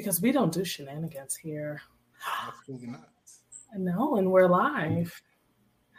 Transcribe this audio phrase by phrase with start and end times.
[0.00, 1.82] because we don't do shenanigans here.
[2.48, 3.10] Absolutely not.
[3.76, 5.12] No, and we're live.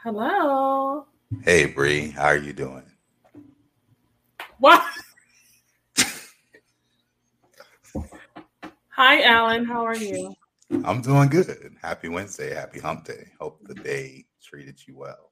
[0.04, 1.06] Hello.
[1.44, 2.84] Hey Bree, how are you doing?
[4.58, 4.84] What?
[8.90, 9.66] Hi, Alan.
[9.66, 10.34] How are you?
[10.84, 11.76] I'm doing good.
[11.82, 12.54] Happy Wednesday.
[12.56, 13.28] Happy hump day.
[13.40, 15.32] Hope the day treated you well.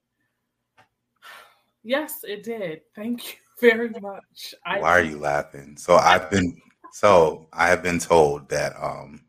[1.83, 2.81] Yes, it did.
[2.95, 4.53] Thank you very much.
[4.63, 5.75] I- Why are you laughing?
[5.77, 6.55] So I've been
[6.91, 9.21] so I have been told that um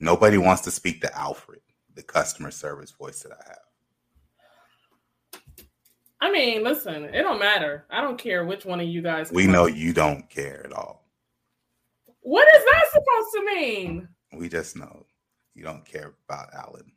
[0.00, 1.60] nobody wants to speak to Alfred,
[1.94, 3.58] the customer service voice that I have.
[6.20, 7.84] I mean, listen, it don't matter.
[7.90, 9.30] I don't care which one of you guys.
[9.30, 11.04] We know you don't care at all.
[12.20, 14.08] What is that supposed to mean?
[14.32, 15.06] We just know
[15.54, 16.92] you don't care about Alan,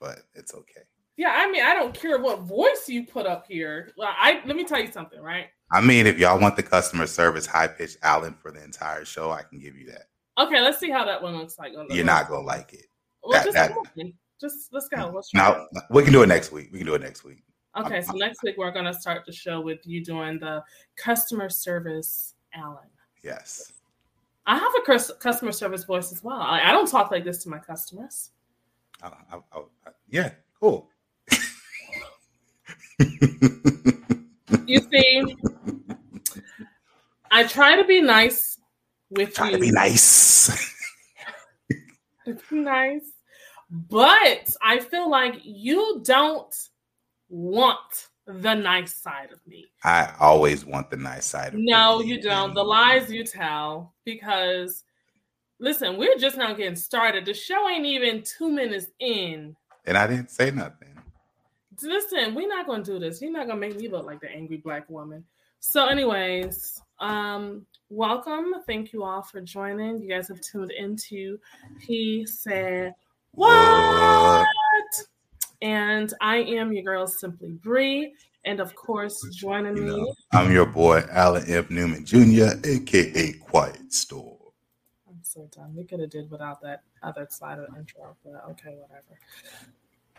[0.00, 0.82] but it's okay.
[1.16, 3.92] Yeah, I mean, I don't care what voice you put up here.
[3.96, 5.46] Well, I let me tell you something, right?
[5.72, 9.30] I mean, if y'all want the customer service high pitched Alan for the entire show,
[9.30, 10.08] I can give you that.
[10.38, 11.72] Okay, let's see how that one looks like.
[11.90, 12.86] You're not gonna like it.
[13.22, 15.10] Well, that, just, that, just let's go.
[15.14, 16.70] Let's no, we can do it next week.
[16.72, 17.42] We can do it next week.
[17.76, 20.62] Okay, so next week we're gonna start the show with you doing the
[20.96, 22.88] customer service, Alan.
[23.22, 23.72] Yes.
[24.46, 26.38] I have a customer service voice as well.
[26.40, 28.30] I, I don't talk like this to my customers.
[29.02, 29.40] I, I,
[30.08, 30.90] yeah, cool.
[34.66, 35.36] you see,
[37.34, 38.60] I try to be nice
[39.10, 39.34] with you.
[39.34, 39.56] try you.
[39.56, 40.48] to be nice.
[42.52, 43.10] nice,
[43.68, 46.54] but I feel like you don't
[47.28, 49.66] want the nice side of me.
[49.82, 51.66] I always want the nice side of me.
[51.66, 52.06] No, me.
[52.06, 52.54] you don't.
[52.54, 54.84] The lies you tell because
[55.58, 57.26] listen, we're just now getting started.
[57.26, 59.56] The show ain't even two minutes in.
[59.86, 60.96] And I didn't say nothing.
[61.82, 63.20] Listen, we're not gonna do this.
[63.20, 65.24] You're not gonna make me look like the angry black woman.
[65.66, 68.52] So, anyways, um, welcome.
[68.66, 70.00] Thank you all for joining.
[70.00, 71.40] You guys have tuned into
[71.80, 72.94] He Said
[73.32, 74.46] What?
[75.62, 78.14] And I am your girl, Simply Bree.
[78.44, 80.14] And of course, joining you know, me.
[80.32, 81.70] I'm your boy, Alan F.
[81.70, 84.36] Newman Jr., aka Quiet Storm.
[85.08, 85.74] I'm so done.
[85.74, 89.18] We could have did without that other side of the intro, but okay, whatever.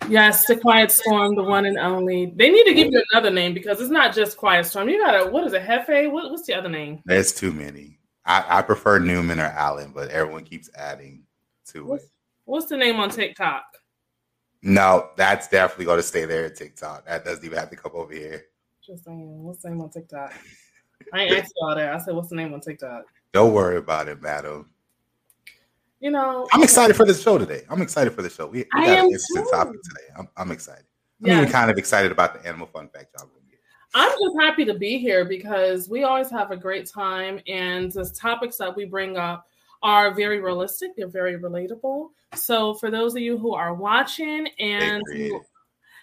[0.07, 2.27] Yes, the Quiet Storm, the one and only.
[2.35, 4.87] They need to give you another name because it's not just Quiet Storm.
[4.87, 6.11] You got a what is it, Hefe?
[6.11, 7.01] What, what's the other name?
[7.05, 7.99] There's too many.
[8.25, 11.23] I, I prefer Newman or Alan, but everyone keeps adding
[11.67, 12.09] to what's, it.
[12.45, 13.63] What's the name on TikTok?
[14.61, 17.07] No, that's definitely going to stay there at TikTok.
[17.07, 18.45] That doesn't even have to come over here.
[18.85, 20.33] Just saying, what's the name on TikTok?
[21.13, 21.93] I ain't asked you all that.
[21.93, 23.05] I said, what's the name on TikTok?
[23.31, 24.69] Don't worry about it, madam
[25.99, 27.63] you know, I'm excited for the show today.
[27.69, 28.47] I'm excited for the show.
[28.47, 30.07] We, we got an interesting topic today.
[30.17, 30.85] I'm, I'm excited.
[31.23, 33.29] I'm even kind of excited about the animal fun fact y'all
[33.95, 38.03] I'm just happy to be here because we always have a great time, and the
[38.09, 39.47] topics that we bring up
[39.83, 40.91] are very realistic.
[40.97, 42.09] They're very relatable.
[42.35, 45.41] So, for those of you who are watching and hey, who,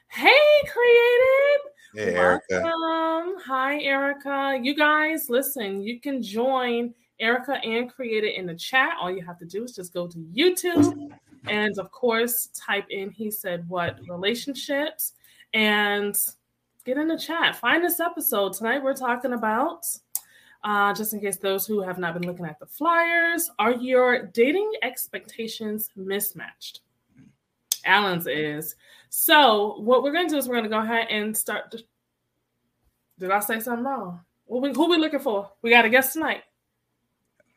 [0.08, 0.38] hey
[0.72, 1.60] created,
[1.94, 2.62] hey, Erica.
[2.64, 3.42] welcome.
[3.44, 4.58] Hi, Erica.
[4.62, 5.82] You guys, listen.
[5.82, 8.94] You can join Erica and create it in the chat.
[9.00, 11.10] All you have to do is just go to YouTube
[11.46, 15.12] and, of course, type in He Said What relationships
[15.54, 16.16] and
[16.84, 17.56] get in the chat.
[17.56, 18.52] Find this episode.
[18.54, 19.86] Tonight, we're talking about,
[20.64, 24.26] uh, just in case those who have not been looking at the flyers, are your
[24.26, 26.80] dating expectations mismatched?
[27.84, 28.76] Alan's is.
[29.10, 31.74] So, what we're going to do is we're going to go ahead and start.
[33.18, 34.20] Did I say something wrong?
[34.48, 35.50] Who we, who we looking for?
[35.62, 36.42] We got a guest tonight.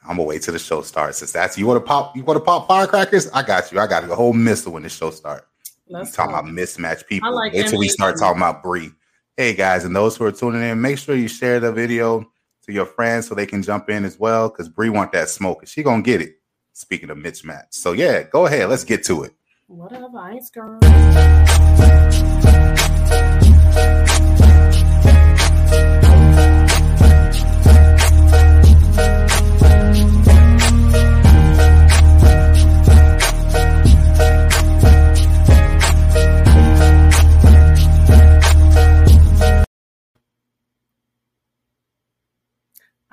[0.07, 1.17] I'm gonna wait till the show starts.
[1.17, 3.29] Since that's you want to pop, you want to pop firecrackers.
[3.31, 3.79] I got you.
[3.79, 5.45] I got a whole missile when the show starts.
[5.87, 7.33] Let's talk about mismatched people.
[7.33, 8.91] Like till we start talking about Bree.
[9.35, 12.29] Hey guys, and those who are tuning in, make sure you share the video
[12.63, 14.49] to your friends so they can jump in as well.
[14.49, 16.35] Because Bree want that smoke, and she gonna get it.
[16.73, 18.69] Speaking of mismatch, so yeah, go ahead.
[18.69, 19.33] Let's get to it.
[19.67, 20.79] Whatever, ice girl.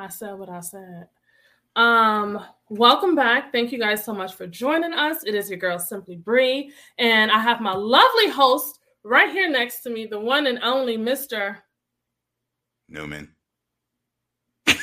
[0.02, 1.06] I said what I said.
[1.76, 3.52] Um, welcome back.
[3.52, 5.22] Thank you guys so much for joining us.
[5.22, 9.82] It is your girl Simply Bree, and I have my lovely host right here next
[9.82, 11.58] to me, the one and only Mr.
[12.88, 13.32] Newman.
[14.68, 14.76] okay,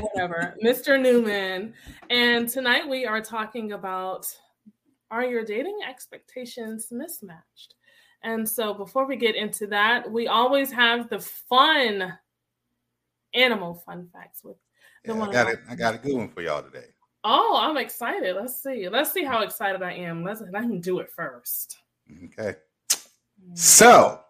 [0.00, 0.54] whatever.
[0.62, 1.00] Mr.
[1.00, 1.72] Newman.
[2.10, 4.26] And tonight we are talking about
[5.10, 7.74] are your dating expectations mismatched?
[8.22, 12.18] And so before we get into that, we always have the fun
[13.34, 14.56] animal fun facts with
[15.04, 15.28] the yeah, one.
[15.28, 15.60] I got it.
[15.68, 16.86] I got a good one for y'all today.
[17.24, 18.34] Oh, I'm excited.
[18.36, 18.88] Let's see.
[18.88, 20.24] Let's see how excited I am.
[20.24, 21.76] Let's let me do it first.
[22.24, 22.56] Okay.
[23.40, 23.54] Hmm.
[23.54, 24.20] So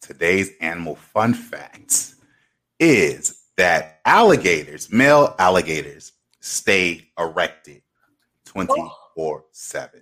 [0.00, 2.16] today's animal fun facts
[2.78, 7.82] is that alligators, male alligators, stay erected
[8.46, 10.00] 24 7.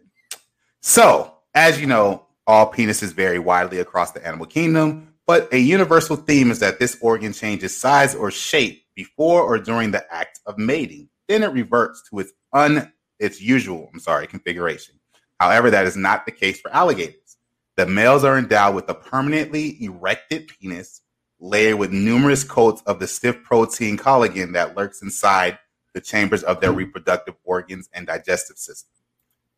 [0.81, 6.17] So, as you know, all penises vary widely across the animal kingdom, but a universal
[6.17, 10.57] theme is that this organ changes size or shape before or during the act of
[10.57, 11.11] mating.
[11.29, 14.95] Then it reverts to its un its usual, I'm sorry, configuration.
[15.39, 17.37] However, that is not the case for alligators.
[17.77, 21.03] The males are endowed with a permanently erected penis
[21.41, 25.59] layered with numerous coats of the stiff protein collagen that lurks inside
[25.93, 28.95] the chambers of their reproductive organs and digestive system.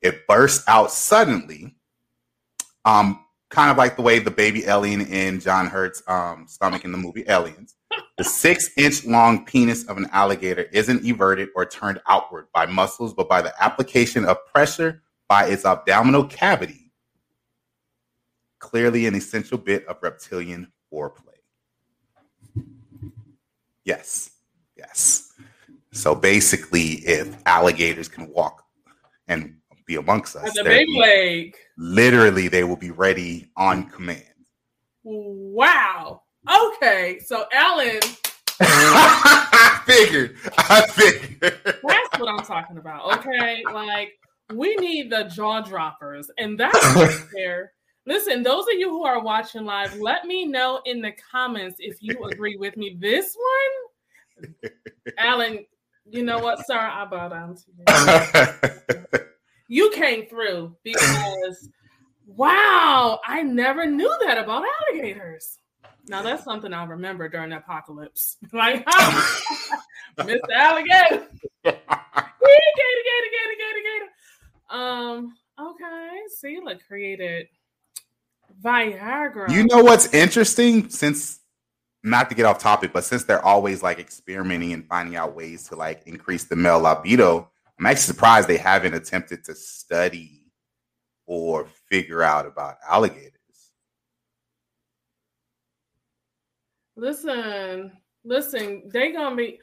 [0.02, 1.76] It bursts out suddenly,
[2.84, 6.93] um, kind of like the way the baby alien in John Hurt's um, stomach in
[6.93, 7.76] the movie Aliens.
[8.17, 13.12] The six inch long penis of an alligator isn't everted or turned outward by muscles,
[13.12, 16.81] but by the application of pressure by its abdominal cavity
[18.61, 21.25] clearly an essential bit of reptilian foreplay.
[23.85, 24.31] Yes,
[24.76, 25.32] yes.
[25.93, 28.64] So basically, if alligators can walk
[29.26, 29.56] and
[29.91, 31.57] be amongst us, leg.
[31.77, 34.23] literally they will be ready on command.
[35.03, 36.23] Wow.
[36.49, 38.01] Okay, so Alan.
[38.61, 40.37] I figured.
[40.57, 41.61] I figured.
[41.65, 43.19] That's what I'm talking about.
[43.19, 44.13] Okay, like
[44.55, 47.73] we need the jaw droppers, and that's right there
[48.07, 51.99] Listen, those of you who are watching live, let me know in the comments if
[52.01, 52.97] you agree with me.
[52.99, 53.37] This
[54.43, 54.73] one,
[55.19, 55.67] Alan,
[56.07, 56.79] you know what, sir?
[56.79, 57.63] I bow down to
[58.97, 59.00] you.
[59.70, 61.70] You came through because,
[62.26, 65.58] wow, I never knew that about alligators.
[66.08, 68.37] Now that's something I'll remember during the apocalypse.
[68.52, 68.84] Like,
[70.19, 70.40] Mr.
[70.52, 71.08] Alligator.
[71.64, 71.78] gator,
[72.75, 74.11] gator, gator, gator, gator.
[74.70, 76.19] Um, okay.
[76.37, 77.46] See, look, created
[78.61, 79.52] Viagra.
[79.52, 80.90] You know what's interesting?
[80.90, 81.38] Since
[82.02, 85.69] not to get off topic, but since they're always like experimenting and finding out ways
[85.69, 87.49] to like increase the male libido,
[87.81, 90.53] I'm actually surprised they haven't attempted to study
[91.27, 93.32] or figure out about alligators.
[96.94, 97.93] Listen,
[98.23, 99.59] listen, they gonna be.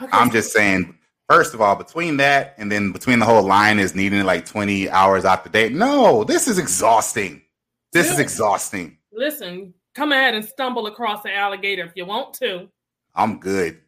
[0.00, 0.10] Okay.
[0.12, 0.96] I'm just saying.
[1.28, 4.90] First of all, between that and then between the whole line is needing like 20
[4.90, 5.68] hours out the day.
[5.68, 7.42] No, this is exhausting.
[7.92, 8.98] This is exhausting.
[9.12, 12.68] Listen, come ahead and stumble across the alligator if you want to.
[13.14, 13.80] I'm good.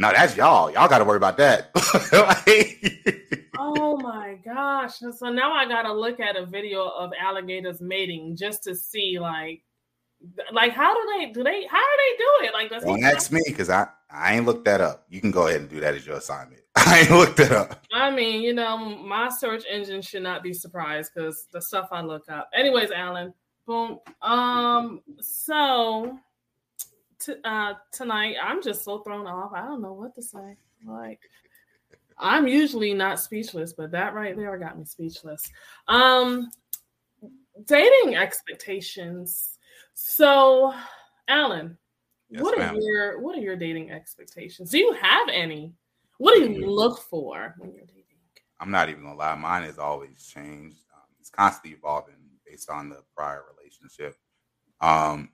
[0.00, 0.70] No, that's y'all.
[0.70, 1.70] Y'all got to worry about that.
[3.58, 4.96] oh my gosh!
[4.96, 9.18] So now I got to look at a video of alligators mating just to see,
[9.18, 9.62] like,
[10.52, 12.54] like how do they do they how do they do it?
[12.54, 15.04] Like, does don't ask me because I I ain't looked that up.
[15.10, 16.62] You can go ahead and do that as your assignment.
[16.76, 17.84] I ain't looked it up.
[17.92, 22.00] I mean, you know, my search engine should not be surprised because the stuff I
[22.00, 22.48] look up.
[22.54, 23.34] Anyways, Alan,
[23.70, 24.00] Boom.
[24.22, 25.00] Um.
[25.20, 26.18] So
[27.34, 29.52] t- uh, tonight, I'm just so thrown off.
[29.54, 30.56] I don't know what to say.
[30.86, 31.20] Like,
[32.18, 35.50] I'm usually not speechless, but that right there got me speechless.
[35.88, 36.50] Um,
[37.66, 39.58] dating expectations.
[39.94, 40.74] So,
[41.28, 41.76] Alan,
[42.28, 44.70] yes, what are your what are your dating expectations?
[44.70, 45.74] Do you have any?
[46.18, 48.04] What do you look for when you're dating?
[48.60, 49.34] I'm not even gonna lie.
[49.36, 50.76] Mine has always changed.
[50.94, 52.14] Um, it's constantly evolving
[52.46, 54.16] based on the prior relationship.
[54.80, 55.30] Um,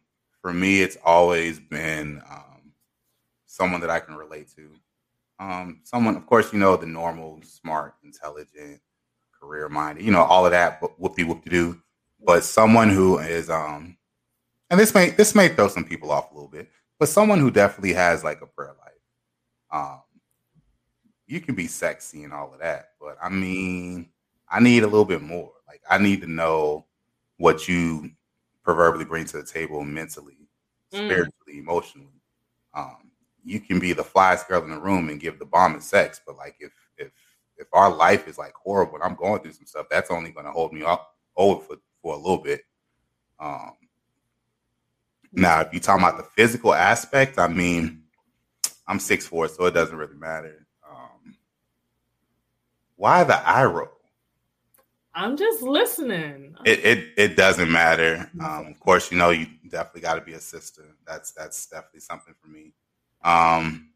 [0.46, 2.72] for me, it's always been um,
[3.46, 4.70] someone that I can relate to.
[5.40, 8.80] Um, someone, of course, you know, the normal, smart, intelligent,
[9.32, 11.82] career minded, you know, all of that, but whoopty whoopty do.
[12.24, 13.96] But someone who is, um,
[14.70, 17.50] and this may this may throw some people off a little bit, but someone who
[17.50, 18.92] definitely has like a prayer life.
[19.72, 20.02] Um,
[21.26, 24.10] you can be sexy and all of that, but I mean,
[24.48, 25.50] I need a little bit more.
[25.66, 26.86] Like I need to know
[27.36, 28.12] what you
[28.66, 30.36] proverbially bring to the table mentally,
[30.92, 30.98] mm.
[30.98, 32.20] spiritually, emotionally.
[32.74, 33.12] Um,
[33.44, 36.20] you can be the flyest girl in the room and give the bomb and sex,
[36.26, 37.12] but like if if
[37.56, 40.44] if our life is like horrible and I'm going through some stuff, that's only going
[40.44, 42.62] to hold me up over for, for a little bit.
[43.38, 43.72] Um,
[45.32, 48.02] now, if you talk about the physical aspect, I mean,
[48.88, 50.66] I'm six four, so it doesn't really matter.
[50.90, 51.36] Um,
[52.96, 53.95] why the eye roll?
[55.16, 56.54] I'm just listening.
[56.66, 58.30] It it, it doesn't matter.
[58.38, 60.82] Um, of course, you know you definitely got to be a sister.
[61.06, 62.74] That's that's definitely something for me.
[63.24, 63.88] Um,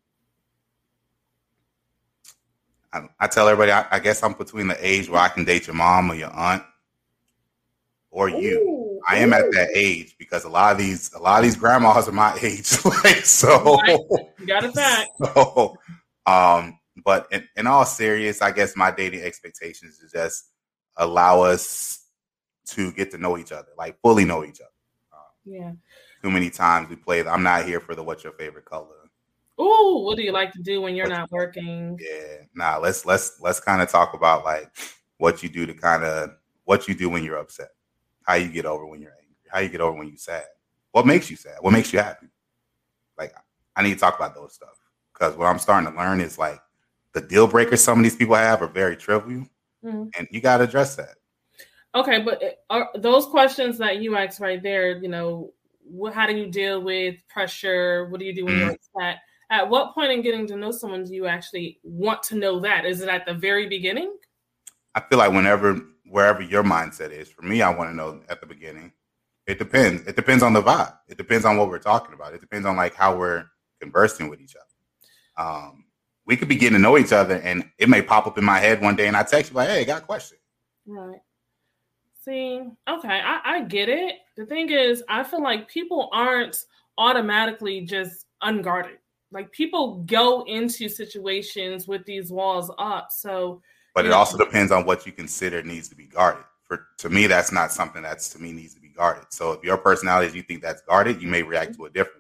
[2.93, 5.67] I, I tell everybody, I, I, guess I'm between the age where I can date
[5.67, 6.65] your mom or your aunt
[8.11, 8.59] or you.
[8.61, 9.37] Ooh, I am ooh.
[9.37, 12.37] at that age because a lot of these a lot of these grandmas are my
[12.43, 12.73] age.
[13.05, 13.79] like so,
[14.39, 15.07] you got it back.
[15.35, 15.77] So,
[16.25, 20.47] um, but in, in all serious, I guess my dating expectations is just
[20.97, 22.05] allow us
[22.67, 24.71] to get to know each other, like fully know each other.
[25.13, 25.73] Um, yeah.
[26.23, 27.27] Too many times we play.
[27.27, 28.87] I'm not here for the what's your favorite color.
[29.61, 31.99] Ooh, what do you like to do when you're what not working?
[32.01, 32.79] Yeah, nah.
[32.79, 34.71] Let's let's let's kind of talk about like
[35.19, 36.31] what you do to kind of
[36.65, 37.71] what you do when you're upset,
[38.23, 40.45] how you get over when you're angry, how you get over when you're sad,
[40.93, 42.29] what makes you sad, what makes you happy.
[43.19, 43.35] Like
[43.77, 44.79] I need to talk about those stuff
[45.13, 46.61] because what I'm starting to learn is like
[47.13, 49.47] the deal breakers some of these people have are very trivial,
[49.85, 50.09] mm-hmm.
[50.19, 51.17] and you got to address that.
[51.95, 56.37] Okay, but are those questions that you asked right there, you know, what, how do
[56.37, 58.09] you deal with pressure?
[58.09, 58.63] What do you do when mm-hmm.
[58.63, 59.19] you're upset?
[59.51, 62.85] At what point in getting to know someone do you actually want to know that?
[62.85, 64.15] Is it at the very beginning?
[64.95, 68.41] I feel like whenever, wherever your mindset is, for me, I want to know at
[68.41, 68.93] the beginning.
[69.49, 70.07] It depends.
[70.07, 70.97] It depends on the vibe.
[71.09, 72.35] It depends on what we're talking about.
[72.35, 73.47] It depends on like how we're
[73.81, 75.49] conversing with each other.
[75.49, 75.87] Um,
[76.31, 78.61] we could be getting to know each other, and it may pop up in my
[78.61, 80.39] head one day, and I text you like, "Hey, I got a question."
[80.87, 81.19] Right.
[82.25, 84.15] See, okay, I, I get it.
[84.37, 86.65] The thing is, I feel like people aren't
[86.99, 88.99] automatically just unguarded.
[89.33, 93.09] Like people go into situations with these walls up.
[93.11, 93.61] So,
[93.95, 96.45] but it know, also depends on what you consider needs to be guarded.
[96.63, 99.25] For to me, that's not something that's to me needs to be guarded.
[99.31, 101.83] So if your personality is you think that's guarded, you may react mm-hmm.
[101.83, 102.20] to it differently.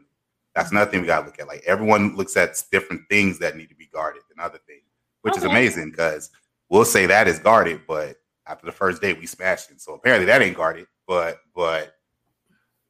[0.54, 1.46] That's another thing we gotta look at.
[1.46, 4.82] Like everyone looks at different things that need to be guarded and other things,
[5.22, 5.40] which okay.
[5.40, 6.30] is amazing because
[6.68, 8.16] we'll say that is guarded, but
[8.46, 9.80] after the first date we smashed it.
[9.80, 10.86] So apparently that ain't guarded.
[11.06, 11.94] But but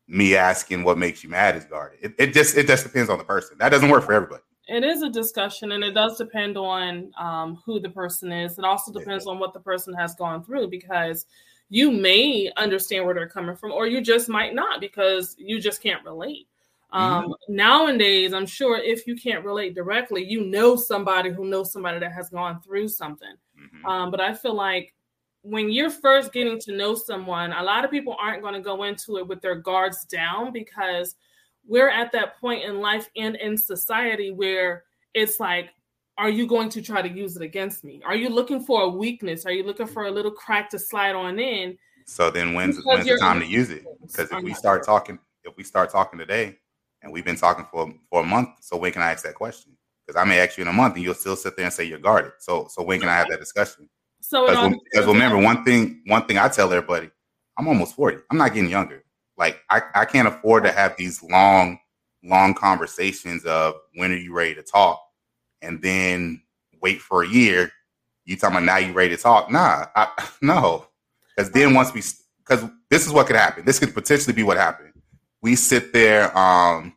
[0.09, 1.99] me asking what makes you mad is guarded.
[2.03, 3.57] It, it just it just depends on the person.
[3.59, 4.43] That doesn't work for everybody.
[4.67, 8.57] It is a discussion, and it does depend on um, who the person is.
[8.57, 9.33] It also depends yeah.
[9.33, 11.27] on what the person has gone through because
[11.71, 15.83] you may understand where they're coming from, or you just might not because you just
[15.83, 16.47] can't relate.
[16.93, 17.55] Um, mm-hmm.
[17.55, 22.13] Nowadays, I'm sure if you can't relate directly, you know somebody who knows somebody that
[22.13, 23.35] has gone through something.
[23.59, 23.87] Mm-hmm.
[23.87, 24.95] Um, but I feel like
[25.43, 28.85] when you're first getting to know someone, a lot of people aren't going to go
[28.85, 31.17] into it with their guards down because
[31.67, 35.71] we're at that point in life and in society where it's like
[36.19, 38.03] are you going to try to use it against me?
[38.05, 39.47] Are you looking for a weakness?
[39.47, 41.79] Are you looking for a little crack to slide on in?
[42.05, 43.87] So then when's, when's the time to use it?
[44.03, 46.59] Because if we start talking, if we start talking today
[47.03, 49.73] and we've been talking for for a month, so when can I ask that question?
[50.07, 51.85] Because I may ask you in a month and you'll still sit there and say
[51.85, 52.33] you're guarded.
[52.39, 53.89] So so when can I have that discussion?
[54.21, 54.47] So
[54.93, 57.11] because remember one thing, one thing I tell everybody,
[57.57, 58.19] I'm almost 40.
[58.31, 59.05] I'm not getting younger.
[59.39, 61.79] Like I, I can't afford to have these long,
[62.23, 65.01] long conversations of when are you ready to talk?
[65.63, 66.43] and then
[66.81, 67.71] wait for a year.
[68.25, 69.51] You talking about now you ready to talk?
[69.51, 70.87] Nah, I, no,
[71.37, 72.03] because then once we
[72.39, 73.65] because this is what could happen.
[73.65, 74.90] This could potentially be what happened.
[75.43, 76.37] We sit there.
[76.37, 76.95] um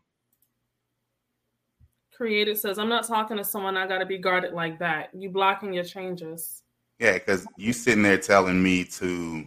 [2.15, 3.75] Creative says, "I'm not talking to someone.
[3.75, 5.09] I got to be guarded like that.
[5.13, 6.63] You blocking your changes."
[6.99, 9.45] Yeah, because you sitting there telling me to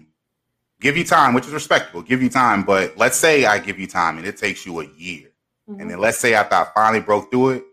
[0.80, 2.02] give you time, which is respectable.
[2.02, 4.86] Give you time, but let's say I give you time and it takes you a
[4.96, 5.30] year,
[5.68, 5.80] mm-hmm.
[5.80, 7.64] and then let's say after I finally broke through it,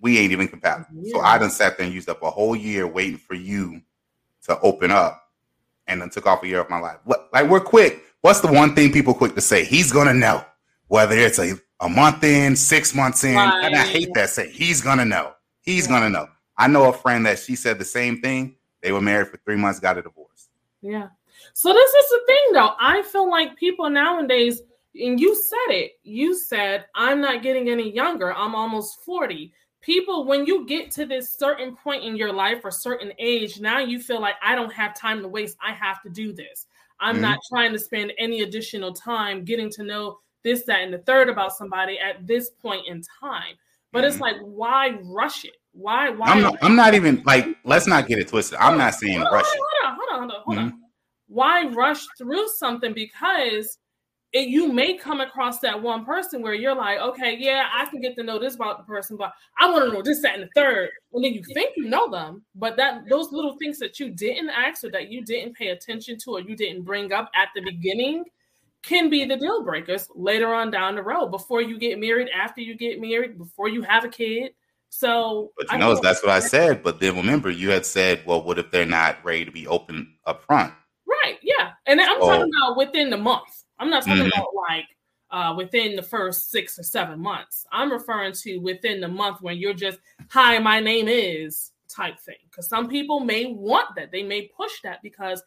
[0.00, 1.04] we ain't even compatible.
[1.10, 3.82] So I done sat there and used up a whole year waiting for you
[4.44, 5.22] to open up
[5.86, 6.98] and then took off a year of my life.
[7.32, 8.02] Like we're quick.
[8.26, 9.64] What's the one thing people quick to say?
[9.64, 10.44] He's gonna know.
[10.88, 13.36] Whether it's a, a month in, six months in.
[13.36, 13.66] Right.
[13.66, 14.50] And I hate that say.
[14.50, 15.34] He's gonna know.
[15.60, 15.92] He's yeah.
[15.92, 16.26] gonna know.
[16.58, 18.56] I know a friend that she said the same thing.
[18.82, 20.48] They were married for three months, got a divorce.
[20.82, 21.06] Yeah.
[21.54, 22.72] So this is the thing though.
[22.80, 24.60] I feel like people nowadays,
[25.00, 28.34] and you said it, you said, I'm not getting any younger.
[28.34, 29.52] I'm almost 40
[29.82, 33.78] people when you get to this certain point in your life or certain age now
[33.78, 36.66] you feel like i don't have time to waste i have to do this
[37.00, 37.22] i'm mm-hmm.
[37.22, 41.28] not trying to spend any additional time getting to know this that and the third
[41.28, 43.54] about somebody at this point in time
[43.92, 44.08] but mm-hmm.
[44.08, 48.06] it's like why rush it why why I'm not, I'm not, even like let's not
[48.06, 50.32] get it twisted i'm not saying hold rush on, it hold on hold on hold
[50.32, 50.66] on, hold mm-hmm.
[50.68, 50.82] on.
[51.28, 53.78] why rush through something because
[54.32, 58.00] it, you may come across that one person where you're like, okay, yeah, I can
[58.00, 60.42] get to know this about the person, but I want to know this, that, and
[60.42, 60.90] the third.
[61.12, 64.50] And then you think you know them, but that those little things that you didn't
[64.50, 67.62] ask or that you didn't pay attention to or you didn't bring up at the
[67.62, 68.24] beginning
[68.82, 72.60] can be the deal breakers later on down the road before you get married, after
[72.60, 74.52] you get married, before you have a kid.
[74.90, 76.82] So, but you know, that's what I said.
[76.82, 80.14] But then remember, you had said, well, what if they're not ready to be open
[80.24, 80.72] up front?
[81.06, 81.38] Right.
[81.42, 81.72] Yeah.
[81.86, 83.64] And I'm so, talking about within the month.
[83.78, 84.40] I'm not talking mm-hmm.
[84.40, 84.86] about like
[85.30, 87.66] uh, within the first six or seven months.
[87.72, 92.36] I'm referring to within the month when you're just, hi, my name is type thing.
[92.50, 94.12] Because some people may want that.
[94.12, 95.42] They may push that because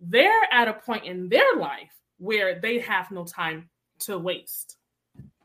[0.00, 3.68] they're at a point in their life where they have no time
[4.00, 4.76] to waste.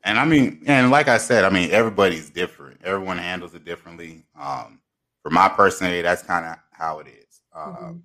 [0.03, 2.81] And I mean, and like I said, I mean, everybody's different.
[2.83, 4.23] Everyone handles it differently.
[4.39, 4.79] Um,
[5.21, 7.41] for my personality, that's kind of how it is.
[7.53, 7.97] Uh, mm-hmm.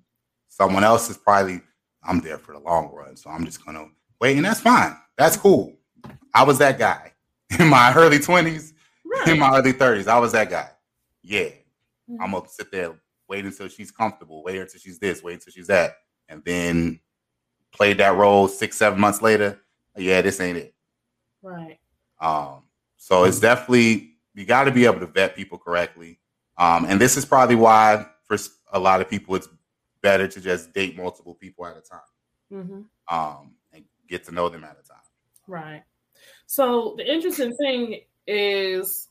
[0.49, 1.61] Someone else is probably
[2.03, 3.87] I'm there for the long run, so I'm just gonna
[4.19, 4.95] wait, and that's fine.
[5.17, 5.73] That's cool.
[6.33, 7.13] I was that guy
[7.59, 8.73] in my early 20s,
[9.05, 9.27] right.
[9.27, 10.07] in my early 30s.
[10.07, 10.69] I was that guy.
[11.21, 11.49] Yeah,
[12.09, 12.21] mm-hmm.
[12.21, 12.93] I'm gonna sit there,
[13.27, 15.95] wait until she's comfortable, wait until she's this, wait until she's that,
[16.27, 16.99] and then
[17.71, 19.59] played that role six, seven months later.
[19.95, 20.73] Yeah, this ain't it.
[21.41, 21.79] Right.
[22.19, 22.63] Um.
[22.97, 26.19] So it's definitely you got to be able to vet people correctly.
[26.57, 28.37] Um, and this is probably why for
[28.71, 29.47] a lot of people it's
[30.01, 31.99] better to just date multiple people at a time
[32.51, 33.15] mm-hmm.
[33.15, 33.51] um,
[34.13, 34.97] get to know them at a time.
[35.47, 35.83] Right.
[36.45, 39.09] So the interesting thing is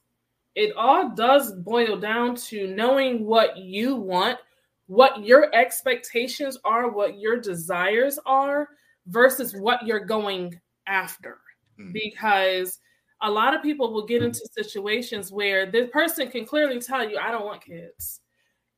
[0.54, 4.38] it all does boil down to knowing what you want,
[4.86, 8.68] what your expectations are, what your desires are
[9.06, 11.38] versus what you're going after.
[11.80, 11.92] Mm-hmm.
[11.92, 12.78] Because
[13.22, 17.18] a lot of people will get into situations where this person can clearly tell you,
[17.18, 18.20] I don't want kids.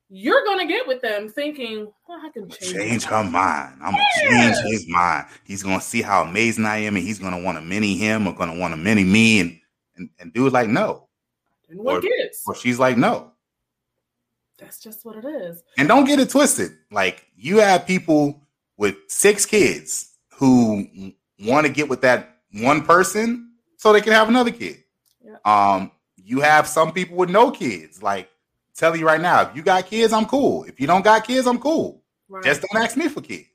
[0.09, 3.79] You're gonna get with them thinking, well, I can change, change her mind.
[3.81, 5.25] I'm gonna change his mind.
[5.43, 8.33] He's gonna see how amazing I am, and he's gonna want to mini him or
[8.33, 9.59] gonna want to mini me, and
[9.95, 11.07] and, and dude like no.
[11.69, 12.43] And what kids?
[12.45, 13.31] Or she's like no.
[14.59, 15.63] That's just what it is.
[15.77, 16.71] And don't get it twisted.
[16.91, 18.41] Like you have people
[18.77, 20.87] with six kids who
[21.39, 24.83] want to get with that one person so they can have another kid.
[25.23, 25.37] Yeah.
[25.45, 28.01] Um, you have some people with no kids.
[28.01, 28.29] Like,
[28.75, 30.63] tell you right now, if you got kids, I'm cool.
[30.65, 32.03] If you don't got kids, I'm cool.
[32.29, 32.43] Right.
[32.43, 33.47] Just don't ask me for kids.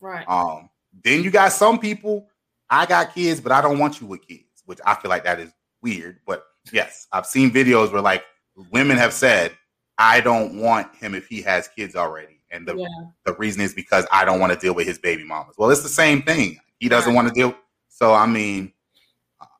[0.00, 0.28] Right.
[0.28, 0.70] Um,
[1.04, 2.28] then you got some people,
[2.70, 5.40] I got kids, but I don't want you with kids, which I feel like that
[5.40, 6.20] is weird.
[6.26, 8.24] But yes, I've seen videos where like
[8.70, 9.52] women have said,
[9.98, 12.40] I don't want him if he has kids already.
[12.50, 12.86] And the, yeah.
[13.24, 15.56] the reason is because I don't want to deal with his baby mamas.
[15.58, 16.58] Well, it's the same thing.
[16.78, 17.16] He doesn't right.
[17.16, 17.54] want to deal.
[17.88, 18.72] So I mean,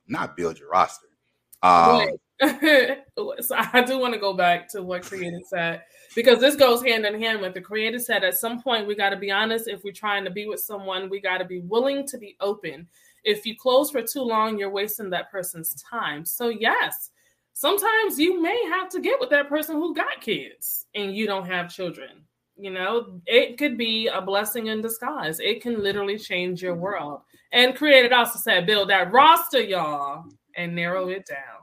[0.06, 1.08] not build your roster.
[1.62, 2.08] Um,
[2.40, 5.83] so I do want to go back to what created said
[6.14, 9.11] because this goes hand in hand with the creator said at some point we got
[9.11, 12.06] to be honest if we're trying to be with someone we got to be willing
[12.06, 12.86] to be open.
[13.25, 16.25] If you close for too long you're wasting that person's time.
[16.25, 17.10] So yes
[17.54, 21.47] sometimes you may have to get with that person who got kids and you don't
[21.47, 22.23] have children.
[22.56, 25.41] You know it could be a blessing in disguise.
[25.41, 27.23] It can literally change your world.
[27.50, 31.57] And created also said build that roster, y'all, and narrow it down.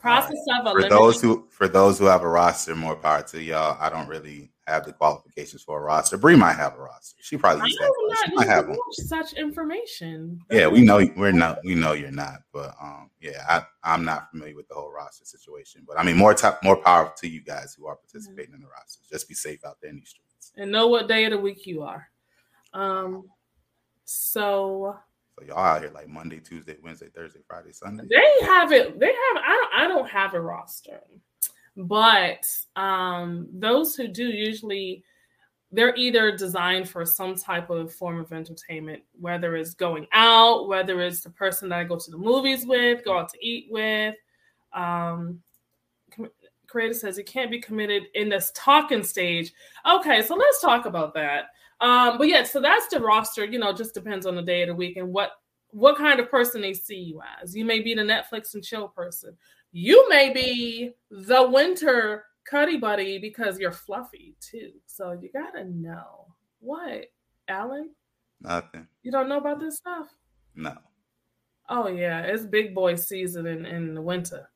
[0.00, 3.76] Process of for those who for those who have a roster, more power to y'all.
[3.80, 6.18] I don't really have the qualifications for a roster.
[6.18, 7.16] Bree might have a roster.
[7.20, 10.40] She probably I know not, have such information.
[10.50, 11.60] Yeah, we know we're not.
[11.64, 15.24] We know you're not, but um, yeah, I, I'm not familiar with the whole roster
[15.24, 15.84] situation.
[15.86, 18.54] But I mean, more top, more power to you guys who are participating mm-hmm.
[18.56, 19.06] in the rosters.
[19.10, 21.66] Just be safe out there in these streets and know what day of the week
[21.66, 22.08] you are.
[22.72, 23.28] Um,
[24.04, 24.98] so
[25.38, 28.04] so y'all out here like Monday, Tuesday, Wednesday, Thursday, Friday, Sunday.
[28.08, 28.98] They have it.
[28.98, 29.42] They have.
[29.44, 29.82] I don't.
[29.82, 31.00] I don't have a roster,
[31.76, 32.46] but
[32.76, 35.04] um, those who do usually
[35.70, 41.00] they're either designed for some type of form of entertainment, whether it's going out, whether
[41.02, 44.14] it's the person that I go to the movies with, go out to eat with.
[44.72, 45.42] Um,
[46.66, 49.52] creator says you can't be committed in this talking stage.
[49.86, 51.48] Okay, so let's talk about that.
[51.80, 53.44] Um, but yeah, so that's the roster.
[53.44, 55.32] You know, just depends on the day of the week and what
[55.70, 57.54] what kind of person they see you as.
[57.54, 59.36] You may be the Netflix and chill person.
[59.70, 64.72] You may be the winter cuddy buddy because you're fluffy too.
[64.86, 66.26] So you gotta know
[66.60, 67.06] what,
[67.48, 67.90] Alan.
[68.40, 68.86] Nothing.
[69.02, 70.08] You don't know about this stuff?
[70.54, 70.76] No.
[71.68, 74.48] Oh yeah, it's big boy season in, in the winter.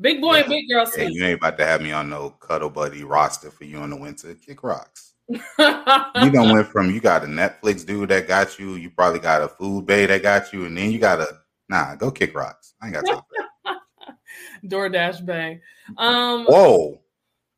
[0.00, 0.40] Big boy yeah.
[0.40, 1.12] and big girl season.
[1.12, 3.96] you ain't about to have me on no cuddle buddy roster for you in the
[3.96, 4.34] winter.
[4.34, 8.90] Kick rocks you don't went from you got a Netflix dude that got you, you
[8.90, 11.28] probably got a food bay that got you, and then you got a
[11.68, 12.74] nah, go kick rocks.
[12.80, 14.16] I ain't got time for that.
[14.64, 15.60] DoorDash bang.
[15.96, 17.00] Um Whoa.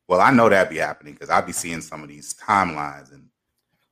[0.07, 3.27] Well, I know that be happening because I be seeing some of these timelines and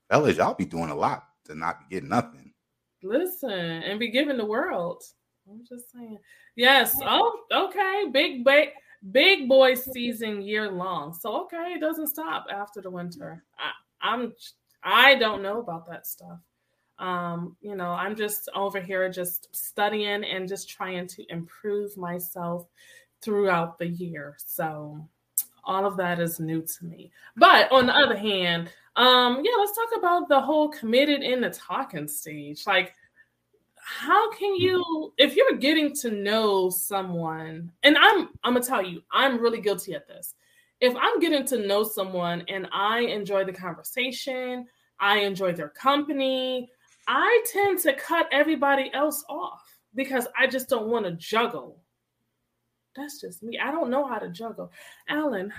[0.09, 2.53] fellas, y'all be doing a lot to not be getting nothing.
[3.01, 5.03] Listen, and be giving the world.
[5.49, 6.19] I'm just saying.
[6.55, 6.95] Yes.
[7.03, 8.05] Oh, okay.
[8.11, 8.71] Big ba-
[9.11, 11.13] big boy season year long.
[11.13, 13.43] So okay, it doesn't stop after the winter.
[13.57, 14.33] I, I'm
[14.83, 16.39] I don't know about that stuff.
[16.99, 22.67] Um, you know, I'm just over here just studying and just trying to improve myself
[23.21, 24.35] throughout the year.
[24.45, 25.07] So
[25.63, 27.11] all of that is new to me.
[27.35, 31.49] But on the other hand, um, yeah, let's talk about the whole committed in the
[31.49, 32.67] talking stage.
[32.67, 32.93] Like
[33.99, 39.01] how can you if you're getting to know someone and i'm i'm gonna tell you
[39.11, 40.35] i'm really guilty at this
[40.79, 44.65] if i'm getting to know someone and i enjoy the conversation
[44.99, 46.69] i enjoy their company
[47.07, 49.61] i tend to cut everybody else off
[49.95, 51.77] because i just don't want to juggle
[52.95, 54.71] that's just me i don't know how to juggle
[55.09, 55.51] alan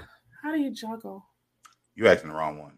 [0.42, 1.24] How do you juggle?
[1.94, 2.72] you're asking the wrong one.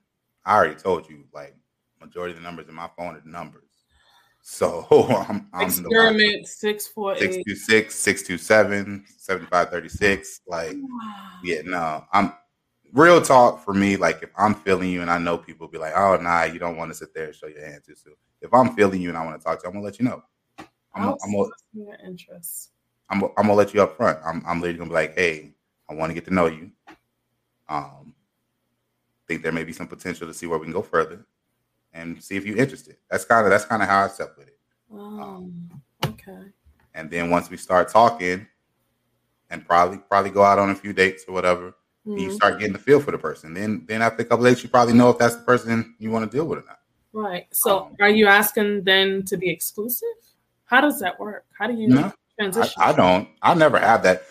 [0.45, 1.57] I already told you, like
[2.01, 3.63] majority of the numbers in my phone are numbers.
[4.47, 4.87] So
[5.29, 10.43] I'm, I'm experiment six four six two six six two seven seventy five thirty six.
[10.47, 10.77] Like,
[11.43, 12.35] yeah, no, I'm
[12.93, 13.97] real talk for me.
[13.97, 16.77] Like, if I'm feeling you and I know people be like, oh nah, you don't
[16.77, 18.13] want to sit there and show your hand too soon.
[18.43, 20.05] If I'm feeling you and I want to talk to you, I'm gonna let you
[20.05, 20.23] know.
[20.95, 21.33] I'm, I'm, I'm,
[21.73, 22.71] your interest.
[23.09, 24.19] I'm, I'm gonna let you up front.
[24.27, 25.55] I'm, I'm literally gonna be like, hey,
[25.89, 26.71] I want to get to know you.
[27.71, 28.15] Um,
[29.27, 31.25] think there may be some potential to see where we can go further
[31.95, 32.97] and see if you're interested.
[33.11, 34.59] That's kind of that's kind of how I step with it.
[34.93, 35.71] Um,
[36.05, 36.43] okay.
[36.95, 38.47] And then once we start talking,
[39.51, 41.75] and probably probably go out on a few dates or whatever,
[42.07, 42.19] mm-hmm.
[42.19, 43.55] you start getting the feel for the person.
[43.55, 46.31] Then then after a couple dates, you probably know if that's the person you want
[46.31, 46.81] to deal with or not.
[47.13, 47.47] Right.
[47.53, 50.09] So um, are you asking then to be exclusive?
[50.65, 51.45] How does that work?
[51.57, 52.83] How do you no, transition?
[52.83, 53.29] I, I don't.
[53.41, 54.25] I never have that.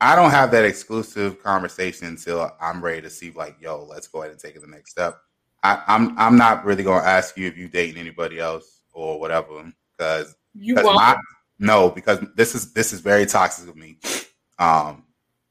[0.00, 4.20] I don't have that exclusive conversation until I'm ready to see like, yo, let's go
[4.20, 5.20] ahead and take it the next step.
[5.62, 9.72] I, I'm, I'm not really gonna ask you if you dating anybody else or whatever
[9.96, 11.18] because you won't.
[11.58, 13.98] no because this is this is very toxic of me.
[14.58, 15.04] Um,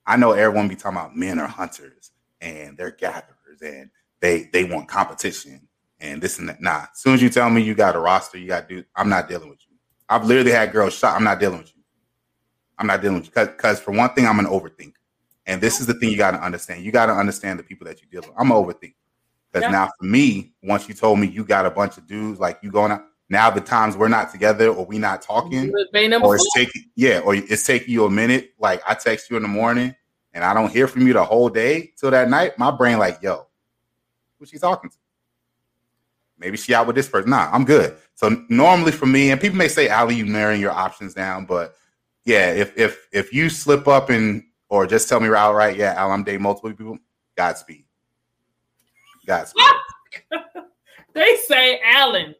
[0.06, 4.66] I know everyone be talking about men are hunters and they're gatherers and they they
[4.66, 5.68] want competition
[6.00, 6.62] and this and that.
[6.62, 8.84] Nah, as soon as you tell me you got a roster, you got do.
[8.96, 9.78] I'm not dealing with you.
[10.10, 11.16] I've literally had girls shot.
[11.16, 11.82] I'm not dealing with you.
[12.78, 14.94] I'm not dealing with you because for one thing, I'm an overthinker.
[15.46, 16.84] And this is the thing you got to understand.
[16.84, 18.36] You got to understand the people that you deal with.
[18.38, 18.94] I'm an overthinker.
[19.52, 19.72] Because yeah.
[19.72, 22.72] now for me, once you told me you got a bunch of dudes, like you
[22.72, 26.84] going out, now the times we're not together or we not talking, or it's taking
[26.96, 28.52] yeah, or it's taking you a minute.
[28.60, 29.96] Like I text you in the morning
[30.34, 32.58] and I don't hear from you the whole day till that night.
[32.58, 33.48] My brain like, yo,
[34.40, 34.96] who she talking to?
[36.38, 37.30] Maybe she out with this person.
[37.30, 37.96] Nah, I'm good.
[38.16, 41.76] So normally for me, and people may say, Ali, you narrowing your options down, but
[42.26, 45.94] yeah, if if if you slip up and or just tell me right outright, yeah,
[45.96, 46.98] Al, I'm dating multiple people,
[47.36, 47.86] Godspeed.
[49.26, 49.64] Godspeed.
[51.14, 52.36] they say, Alan,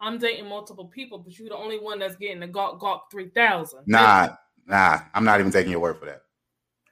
[0.00, 3.80] I'm dating multiple people, but you're the only one that's getting the Gawk Gawk 3000.
[3.86, 4.30] Nah,
[4.66, 6.22] nah, I'm not even taking your word for that.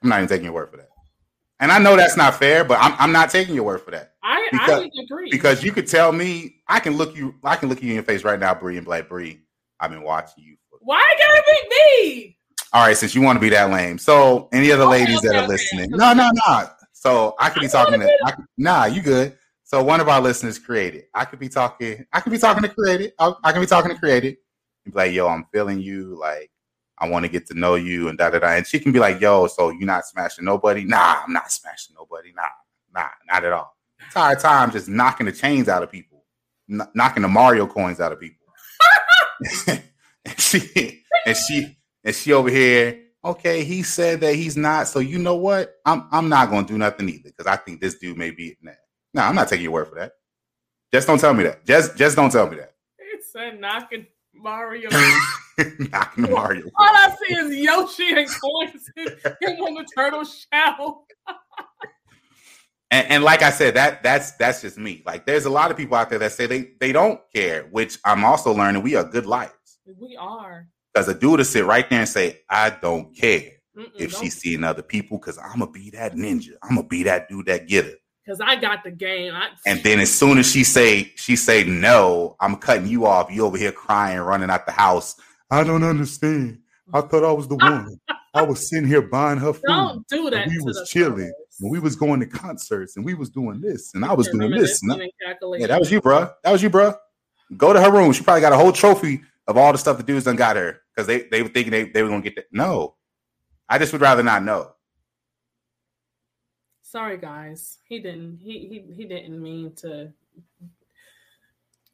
[0.03, 0.91] I'm not even taking your word for that.
[1.59, 4.15] And I know that's not fair, but I'm, I'm not taking your word for that.
[4.23, 5.29] I, because, I agree.
[5.31, 8.03] Because you could tell me, I can look you, I can look you in your
[8.03, 9.41] face right now, Bree, and be like, Bree,
[9.79, 10.57] I've been watching you.
[10.81, 12.37] Why gotta be me?
[12.73, 13.99] All right, since you want to be that lame.
[13.99, 15.49] So any other okay, ladies okay, that are okay.
[15.49, 16.69] listening, no, no, no.
[17.01, 19.39] So I could be talking to, I, nah, you good.
[19.65, 21.05] So one of our listeners created.
[21.15, 22.05] I could be talking.
[22.13, 23.15] I could be talking to created.
[23.19, 24.37] I, I can be talking to created.
[24.85, 26.19] And be like, yo, I'm feeling you.
[26.21, 26.51] Like,
[26.99, 28.49] I want to get to know you, and da da da.
[28.49, 30.85] And she can be like, yo, so you're not smashing nobody?
[30.85, 32.35] Nah, I'm not smashing nobody.
[32.37, 32.43] Nah,
[32.95, 33.75] nah, not at all.
[34.05, 36.25] Entire time just knocking the chains out of people,
[36.71, 38.45] N- knocking the Mario coins out of people.
[40.27, 44.89] and she and she and she over here okay, he said that he's not.
[44.89, 45.77] So you know what?
[45.85, 48.57] I'm I'm not gonna do nothing either because I think this dude may be.
[48.63, 48.73] Nah,
[49.15, 50.13] nah, I'm not taking your word for that.
[50.93, 51.65] Just don't tell me that.
[51.65, 52.75] Just just don't tell me that.
[52.99, 54.91] He said knocking Mario.
[55.79, 56.67] knocking Mario.
[56.77, 61.07] All I see is Yoshi and coins him on the turtle shell.
[62.91, 65.03] and, and like I said, that that's that's just me.
[65.07, 67.99] Like there's a lot of people out there that say they they don't care, which
[68.05, 69.53] I'm also learning we are good liars.
[69.87, 70.67] We are.
[71.01, 74.37] Because a dude to sit right there and say, I don't care Mm-mm, if she's
[74.39, 76.51] seeing other people, because I'm gonna be that ninja.
[76.63, 78.01] I'm gonna be that dude that get it.
[78.23, 79.33] Because I got the game.
[79.35, 83.31] I- and then as soon as she say she say no, I'm cutting you off.
[83.31, 85.17] You over here crying, running out the house.
[85.51, 86.59] I don't understand.
[86.93, 87.99] I thought I was the one.
[88.35, 89.63] I was sitting here buying her food.
[89.67, 90.49] Don't do that.
[90.49, 91.33] We was chilling.
[91.61, 94.51] When we was going to concerts and we was doing this and I was doing
[94.51, 94.83] this.
[94.91, 95.09] I,
[95.57, 96.31] yeah, that was you, bro.
[96.45, 96.95] That was you, bro.
[97.57, 98.13] Go to her room.
[98.13, 100.81] She probably got a whole trophy of all the stuff the dudes done got her
[100.95, 102.47] because they, they were thinking they, they were gonna get that.
[102.53, 102.95] No,
[103.69, 104.73] I just would rather not know.
[106.83, 107.79] Sorry, guys.
[107.85, 108.39] He didn't.
[108.43, 110.13] He he he didn't mean to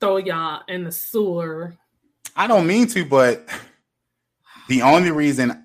[0.01, 1.75] throw y'all in the sewer.
[2.37, 3.49] I don't mean to, but
[4.69, 5.65] the only reason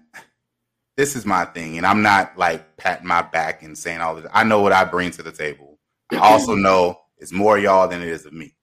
[0.98, 4.26] this is my thing, and I'm not like patting my back and saying all this.
[4.34, 5.80] I know what I bring to the table.
[6.12, 8.56] I also know it's more y'all than it is of me.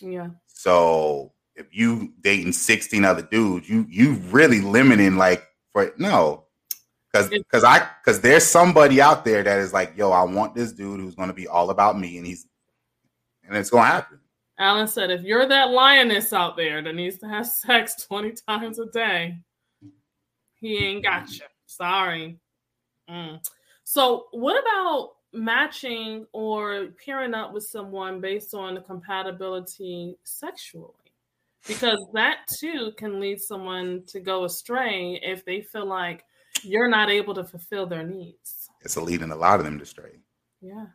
[0.00, 0.28] Yeah.
[0.46, 6.44] So if you dating 16 other dudes, you you really limiting like for no.
[7.12, 10.72] Cause cause I cause there's somebody out there that is like, yo, I want this
[10.72, 12.46] dude who's gonna be all about me and he's
[13.46, 14.18] and it's gonna happen.
[14.58, 18.78] Alan said, if you're that lioness out there that needs to have sex 20 times
[18.78, 19.38] a day,
[20.54, 21.44] he ain't got you.
[21.66, 22.38] Sorry.
[23.10, 23.40] Mm.
[23.84, 31.03] So what about matching or pairing up with someone based on the compatibility sexually?
[31.66, 36.24] Because that too can lead someone to go astray if they feel like
[36.62, 38.68] you're not able to fulfill their needs.
[38.82, 40.20] It's a leading a lot of them to stray.
[40.60, 40.86] Yeah.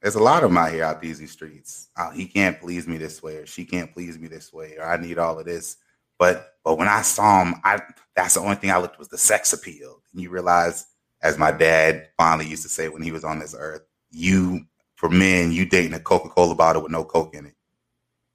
[0.00, 1.88] There's a lot of them out here out these streets.
[1.98, 4.84] Oh, he can't please me this way, or she can't please me this way, or
[4.84, 5.76] I need all of this.
[6.18, 7.80] But but when I saw him, I
[8.16, 10.00] that's the only thing I looked was the sex appeal.
[10.12, 10.86] And you realize,
[11.22, 14.64] as my dad finally used to say when he was on this earth, you
[14.96, 17.54] for men, you dating a Coca Cola bottle with no Coke in it.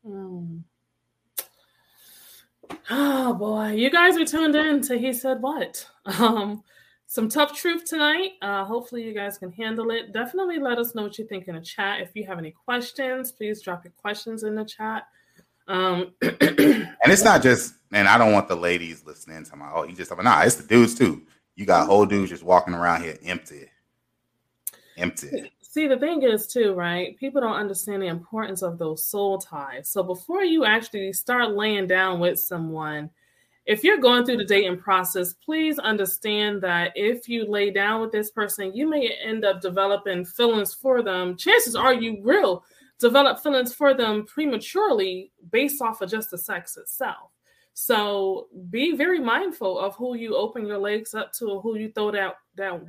[0.06, 0.64] Mm.
[2.90, 5.88] Oh boy, you guys are tuned in to He Said What.
[6.06, 6.64] Um,
[7.08, 8.34] some tough truth tonight.
[8.42, 10.12] Uh, hopefully, you guys can handle it.
[10.12, 12.02] Definitely let us know what you think in the chat.
[12.02, 15.08] If you have any questions, please drop your questions in the chat.
[15.68, 19.84] Um, and it's not just, and I don't want the ladies listening to my, oh,
[19.84, 21.24] you just, nah, it's the dudes too.
[21.56, 23.70] You got whole dudes just walking around here empty.
[24.98, 25.52] Empty.
[25.76, 27.18] See, the thing is, too, right?
[27.18, 29.90] People don't understand the importance of those soul ties.
[29.90, 33.10] So before you actually start laying down with someone,
[33.66, 38.14] if you're going through the dating process, please understand that if you lay down with
[38.14, 41.36] this person, you may end up developing feelings for them.
[41.36, 42.64] Chances are you will
[42.98, 47.32] develop feelings for them prematurely based off of just the sex itself.
[47.74, 51.92] So be very mindful of who you open your legs up to or who you
[51.92, 52.82] throw that that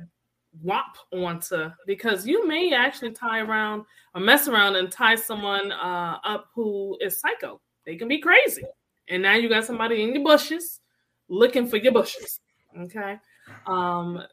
[0.61, 3.83] wop onto because you may actually tie around
[4.15, 7.61] or mess around and tie someone uh, up who is psycho.
[7.85, 8.63] They can be crazy.
[9.09, 10.81] And now you got somebody in your bushes
[11.29, 12.39] looking for your bushes.
[12.77, 13.17] Okay.
[13.65, 14.23] Um,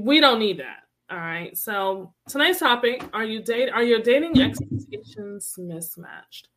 [0.00, 0.82] we don't need that.
[1.10, 1.56] All right.
[1.56, 3.70] So tonight's topic: Are you date?
[3.70, 6.48] Are your dating expectations mismatched?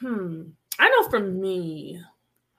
[0.00, 0.44] Hmm.
[0.78, 2.00] I know for me,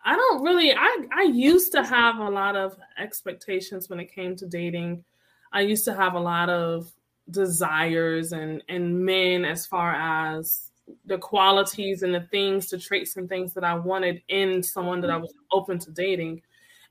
[0.03, 0.73] I don't really.
[0.73, 5.03] I I used to have a lot of expectations when it came to dating.
[5.51, 6.91] I used to have a lot of
[7.29, 10.71] desires and and men as far as
[11.05, 15.09] the qualities and the things, the traits and things that I wanted in someone that
[15.11, 16.41] I was open to dating.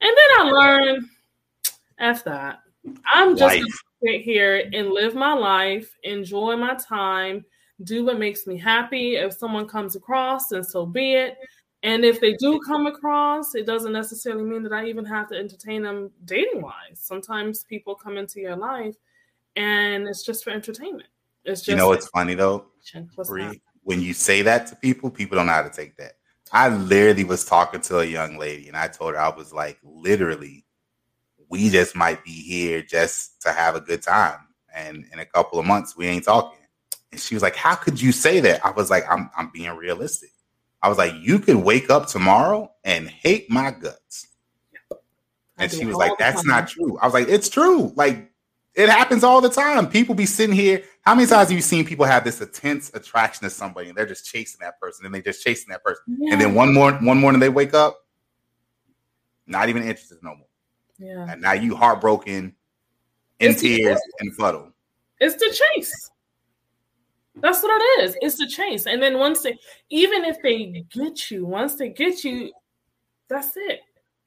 [0.00, 1.04] And then I learned,
[1.98, 2.60] F that.
[3.12, 3.66] I'm just gonna
[4.02, 7.44] sit here and live my life, enjoy my time,
[7.84, 9.16] do what makes me happy.
[9.16, 11.36] If someone comes across, then so be it.
[11.82, 15.36] And if they do come across, it doesn't necessarily mean that I even have to
[15.36, 16.74] entertain them dating wise.
[16.94, 18.96] Sometimes people come into your life
[19.56, 21.08] and it's just for entertainment.
[21.44, 22.66] It's just you know what's funny though,
[23.26, 26.16] Bree, when you say that to people, people don't know how to take that.
[26.52, 29.78] I literally was talking to a young lady and I told her I was like,
[29.82, 30.66] literally,
[31.48, 34.38] we just might be here just to have a good time.
[34.74, 36.58] And in a couple of months, we ain't talking.
[37.10, 38.64] And she was like, How could you say that?
[38.64, 40.30] I was like, I'm, I'm being realistic.
[40.82, 44.28] I was like, You could wake up tomorrow and hate my guts.
[45.58, 46.98] And she was like, That's not true.
[46.98, 47.92] I was like, It's true.
[47.96, 48.30] Like,
[48.74, 49.88] it happens all the time.
[49.88, 50.82] People be sitting here.
[51.02, 54.06] How many times have you seen people have this intense attraction to somebody and they're
[54.06, 56.32] just chasing that person and they just chasing that person, yeah.
[56.32, 58.06] and then one more one morning they wake up,
[59.46, 60.46] not even interested no more.
[60.98, 61.26] Yeah.
[61.30, 62.54] And now you heartbroken,
[63.40, 64.72] in it's tears, and fuddle.
[65.18, 66.10] It's the chase.
[67.36, 68.16] That's what it is.
[68.20, 68.86] It's the chase.
[68.86, 69.56] And then once they,
[69.90, 72.52] even if they get you, once they get you,
[73.28, 73.80] that's it.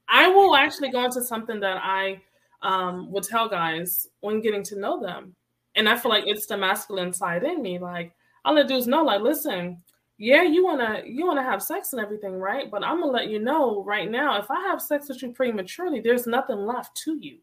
[0.07, 2.21] I will actually go into something that I
[2.61, 5.35] um, would tell guys when getting to know them.
[5.75, 7.79] And I feel like it's the masculine side in me.
[7.79, 8.13] Like
[8.45, 9.81] I'll let dudes know, like, listen,
[10.17, 12.69] yeah, you wanna you wanna have sex and everything, right?
[12.69, 15.99] But I'm gonna let you know right now, if I have sex with you prematurely,
[15.99, 17.39] there's nothing left to you.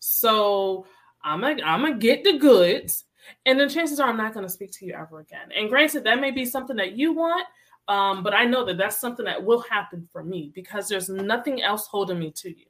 [0.00, 0.86] So
[1.22, 3.04] I'm gonna I'm gonna get the goods,
[3.46, 5.50] and then chances are I'm not gonna speak to you ever again.
[5.56, 7.46] And granted, that may be something that you want,
[7.88, 11.62] um, but I know that that's something that will happen for me because there's nothing
[11.62, 12.66] else holding me to you.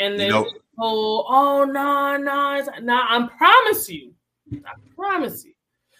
[0.00, 0.46] And then, nope.
[0.78, 4.14] oh, oh, no, no, no, I promise you,
[4.52, 5.52] I promise you.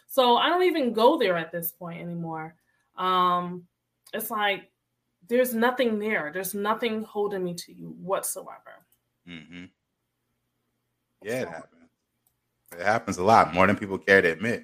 [0.06, 2.54] So I don't even go there at this point anymore.
[2.96, 3.64] Um,
[4.12, 4.70] it's like
[5.28, 6.30] there's nothing there.
[6.32, 8.84] There's nothing holding me to you whatsoever.
[9.28, 9.64] Mm-hmm.
[11.22, 11.42] Yeah, so.
[11.42, 11.77] it happens.
[12.72, 14.62] It happens a lot more than people care to admit.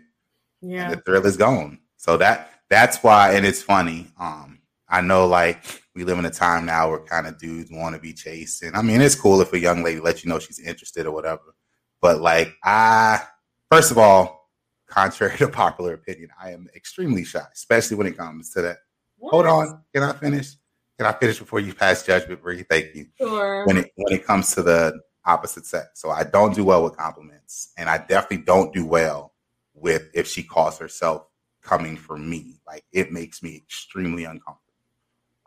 [0.61, 1.79] Yeah, and the thrill is gone.
[1.97, 4.09] So that that's why, and it's funny.
[4.19, 7.95] Um, I know like we live in a time now where kind of dudes want
[7.95, 8.63] to be chased.
[8.63, 11.13] And I mean, it's cool if a young lady lets you know she's interested or
[11.13, 11.55] whatever.
[12.01, 13.23] But like, I,
[13.71, 14.51] first of all,
[14.89, 18.79] contrary to popular opinion, I am extremely shy, especially when it comes to that.
[19.17, 19.31] What?
[19.31, 19.83] Hold on.
[19.95, 20.55] Can I finish?
[20.99, 22.63] Can I finish before you pass judgment, Bree?
[22.63, 23.07] Thank you.
[23.19, 23.67] Sure.
[23.67, 26.01] When it, when it comes to the opposite sex.
[26.01, 27.73] So I don't do well with compliments.
[27.77, 29.33] And I definitely don't do well
[29.75, 31.27] with if she calls herself
[31.63, 32.61] coming for me.
[32.67, 34.61] Like it makes me extremely uncomfortable.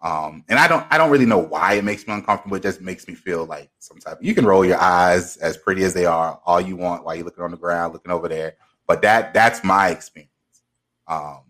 [0.02, 2.58] Um, and I don't I don't really know why it makes me uncomfortable.
[2.58, 4.20] It just makes me feel like some type.
[4.20, 7.16] of, You can roll your eyes as pretty as they are all you want while
[7.16, 8.58] you're looking on the ground, looking over there.
[8.86, 10.32] But that that's my experience.
[11.08, 11.42] Um,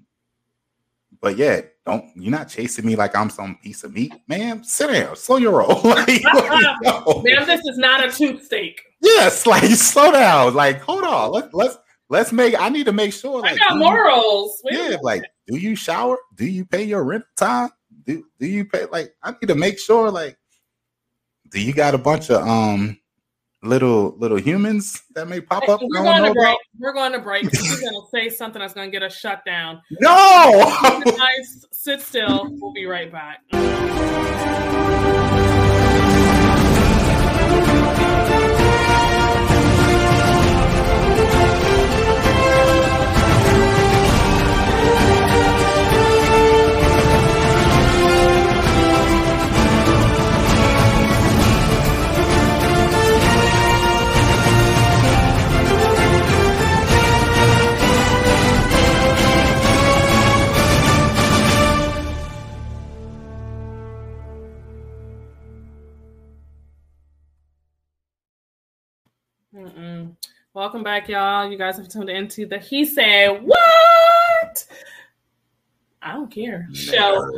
[1.22, 4.64] but yeah, don't you're not chasing me like I'm some piece of meat, man.
[4.64, 5.82] Sit down, slow your roll.
[5.84, 8.82] like, Man, this is not a tooth steak.
[9.02, 10.54] Yes, like slow down.
[10.54, 11.32] Like, hold on.
[11.32, 11.78] Let's let's
[12.10, 12.60] let's make.
[12.60, 13.42] I need to make sure.
[13.42, 14.62] Like, I got morals.
[14.66, 16.18] You, yeah, like, do you shower?
[16.36, 17.70] Do you pay your rent time?
[18.04, 18.86] Do Do you pay?
[18.86, 20.12] Like, I need to make sure.
[20.12, 20.38] Like,
[21.50, 22.98] do you got a bunch of um
[23.68, 25.82] little little humans that may pop up?
[25.82, 26.48] We're going to break.
[26.48, 26.58] About?
[26.80, 27.44] We're going to break.
[27.54, 29.82] We're going to say something that's going to get us shut down.
[30.00, 31.02] No.
[31.06, 32.48] Guys, sit still.
[32.60, 33.44] We'll be right back.
[70.68, 71.50] Welcome back, y'all.
[71.50, 74.66] You guys have tuned into the He Said What?
[76.02, 76.68] I don't care.
[76.74, 77.32] Show.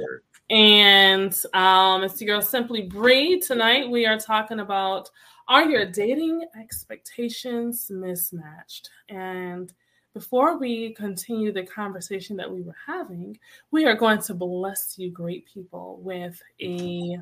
[0.50, 3.39] And um, it's your girl Simply Bree.
[3.39, 5.12] Tonight we are talking about
[5.48, 8.89] are your dating expectations mismatched?
[9.10, 9.72] And
[10.15, 13.38] before we continue the conversation that we were having,
[13.70, 17.20] we are going to bless you, great people, with a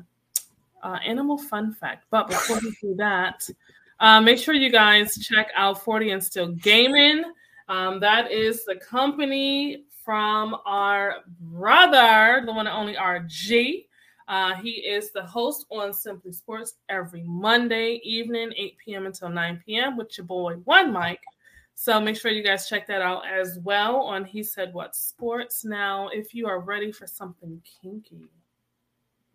[0.82, 2.06] uh, animal fun fact.
[2.08, 3.46] But before we do that,
[4.00, 7.24] uh, make sure you guys check out 40 and Still Gaming.
[7.68, 13.84] Um, that is the company from our brother, the one and only RG.
[14.28, 19.06] Uh, he is the host on Simply Sports every Monday evening, 8 p.m.
[19.06, 19.96] until 9 p.m.
[19.96, 21.22] with your boy One Mike.
[21.74, 25.64] So make sure you guys check that out as well on He Said What Sports.
[25.64, 28.28] Now, if you are ready for something kinky,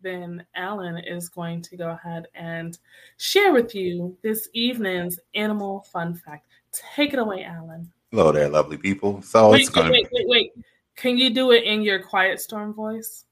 [0.04, 2.78] then Alan is going to go ahead and
[3.16, 6.46] share with you this evening's animal fun fact.
[6.70, 7.90] Take it away, Alan.
[8.12, 9.22] Hello there, lovely people.
[9.22, 10.64] So wait, it's going wait, wait, wait, wait.
[10.94, 13.24] Can you do it in your quiet storm voice?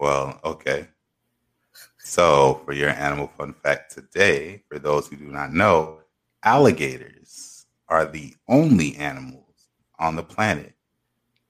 [0.00, 0.88] Well, okay.
[1.98, 6.00] So, for your animal fun fact today, for those who do not know,
[6.42, 9.68] alligators are the only animals
[9.98, 10.74] on the planet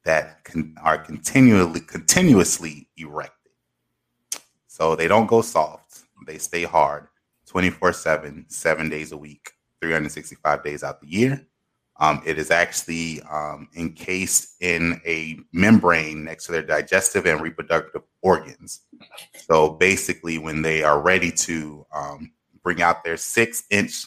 [0.05, 3.53] that can, are continually continuously erected.
[4.67, 7.09] So they don't go soft; they stay hard,
[7.47, 11.47] twenty four seven, seven days a week, three hundred sixty five days out the year.
[12.01, 18.03] Um, it is actually um, encased in a membrane next to their digestive and reproductive
[18.21, 18.81] organs.
[19.49, 22.33] So basically, when they are ready to um,
[22.65, 24.07] bring out their six inch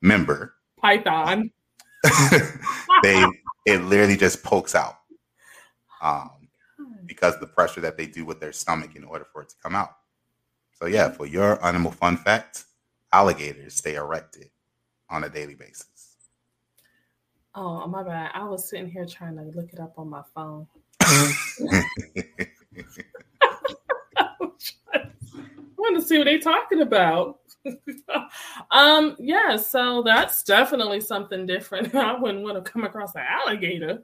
[0.00, 1.52] member, Python,
[3.04, 3.24] they
[3.66, 4.96] it literally just pokes out
[6.02, 6.48] um,
[7.06, 9.74] because the pressure that they do with their stomach in order for it to come
[9.74, 9.90] out.
[10.72, 12.64] So yeah, for your animal fun fact,
[13.12, 14.50] alligators stay erected
[15.08, 16.16] on a daily basis.
[17.54, 18.30] Oh, my bad.
[18.34, 20.66] I was sitting here trying to look it up on my phone.
[21.00, 21.84] I
[25.76, 27.40] want to see what they're talking about.
[28.70, 31.94] um, yeah, so that's definitely something different.
[31.94, 34.02] I wouldn't want to come across an alligator.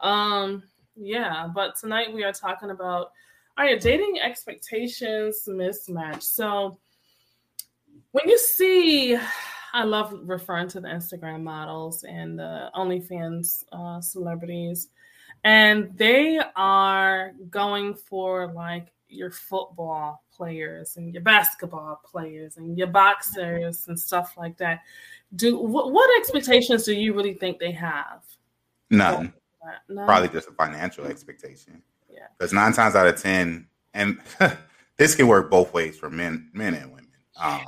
[0.00, 0.62] Um,
[0.96, 3.12] yeah, but tonight we are talking about
[3.56, 6.22] are your dating expectations mismatch.
[6.22, 6.78] So
[8.12, 9.18] when you see,
[9.72, 14.88] I love referring to the Instagram models and the OnlyFans uh, celebrities,
[15.44, 22.86] and they are going for like your football players and your basketball players and your
[22.86, 24.80] boxers and stuff like that.
[25.36, 28.22] Do what, what expectations do you really think they have?
[28.90, 29.32] None.
[29.88, 30.04] No.
[30.04, 31.82] Probably just a financial expectation.
[32.10, 32.26] Yeah.
[32.36, 34.18] Because nine times out of ten, and
[34.96, 37.08] this can work both ways for men, men and women.
[37.40, 37.60] Um,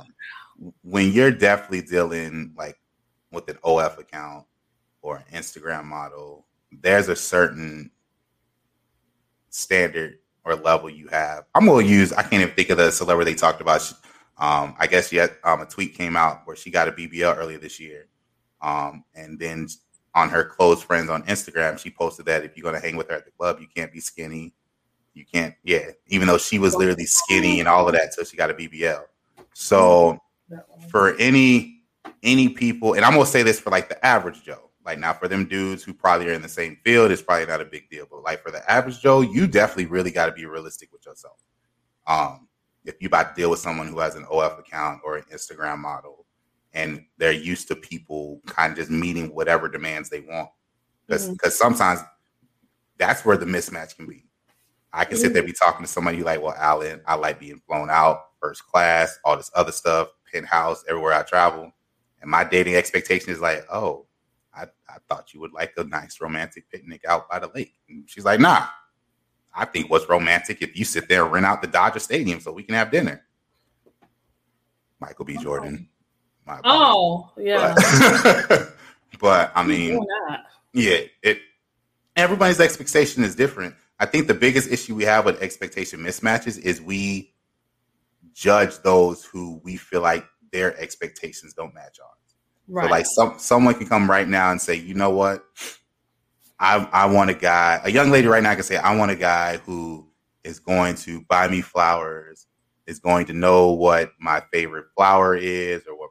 [0.83, 2.77] when you're definitely dealing like
[3.31, 4.45] with an OF account
[5.01, 7.91] or an Instagram model, there's a certain
[9.49, 11.45] standard or level you have.
[11.55, 12.13] I'm gonna use.
[12.13, 13.91] I can't even think of the celebrity they talked about.
[14.37, 17.57] Um, I guess yet um, a tweet came out where she got a BBL earlier
[17.57, 18.07] this year,
[18.61, 19.67] um, and then
[20.15, 23.15] on her close friends on Instagram, she posted that if you're gonna hang with her
[23.15, 24.53] at the club, you can't be skinny.
[25.13, 25.91] You can't, yeah.
[26.07, 29.03] Even though she was literally skinny and all of that, so she got a BBL.
[29.53, 30.19] So
[30.89, 31.83] for any
[32.23, 35.27] any people, and I'm gonna say this for like the average Joe, like now for
[35.27, 38.07] them dudes who probably are in the same field, it's probably not a big deal.
[38.09, 41.43] But like for the average Joe, you definitely really got to be realistic with yourself.
[42.07, 42.47] Um,
[42.85, 45.79] if you about to deal with someone who has an OF account or an Instagram
[45.79, 46.24] model
[46.75, 50.49] and they're used to people kind of just meeting whatever demands they want.
[51.07, 51.75] Because because mm-hmm.
[51.75, 52.01] sometimes
[52.97, 54.25] that's where the mismatch can be.
[54.93, 57.89] I can sit there be talking to somebody like, well, Alan, I like being flown
[57.89, 61.63] out, first class, all this other stuff, penthouse, everywhere I travel.
[61.63, 64.07] And And my dating expectation is like, oh,
[64.51, 67.75] I, I thought you would like a nice romantic picnic out by the lake.
[67.87, 68.65] And she's like, nah,
[69.53, 72.51] I think what's romantic if you sit there and rent out the Dodger Stadium so
[72.51, 73.23] we can have dinner.
[74.99, 75.37] Michael B.
[75.37, 75.87] Jordan.
[76.63, 77.73] Oh, yeah.
[78.47, 78.75] But,
[79.19, 80.05] but I mean,
[80.73, 81.39] yeah, it
[82.15, 83.75] everybody's expectation is different.
[83.99, 87.33] I think the biggest issue we have with expectation mismatches is we
[88.33, 92.35] judge those who we feel like their expectations don't match ours.
[92.67, 92.85] Right.
[92.85, 95.45] So like some someone can come right now and say, you know what?
[96.59, 99.15] I I want a guy, a young lady right now can say, I want a
[99.15, 100.07] guy who
[100.43, 102.47] is going to buy me flowers,
[102.85, 106.04] is going to know what my favorite flower is or what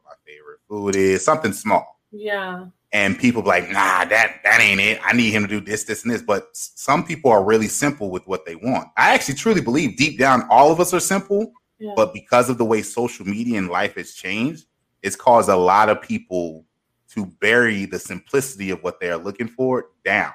[0.75, 2.01] food is, something small.
[2.11, 2.67] Yeah.
[2.93, 5.01] And people be like, nah, that that ain't it.
[5.05, 6.23] I need him to do this, this, and this.
[6.23, 8.89] But some people are really simple with what they want.
[8.97, 11.53] I actually truly believe deep down, all of us are simple.
[11.79, 11.93] Yeah.
[11.95, 14.67] But because of the way social media and life has changed,
[15.03, 16.65] it's caused a lot of people
[17.11, 20.33] to bury the simplicity of what they're looking for down.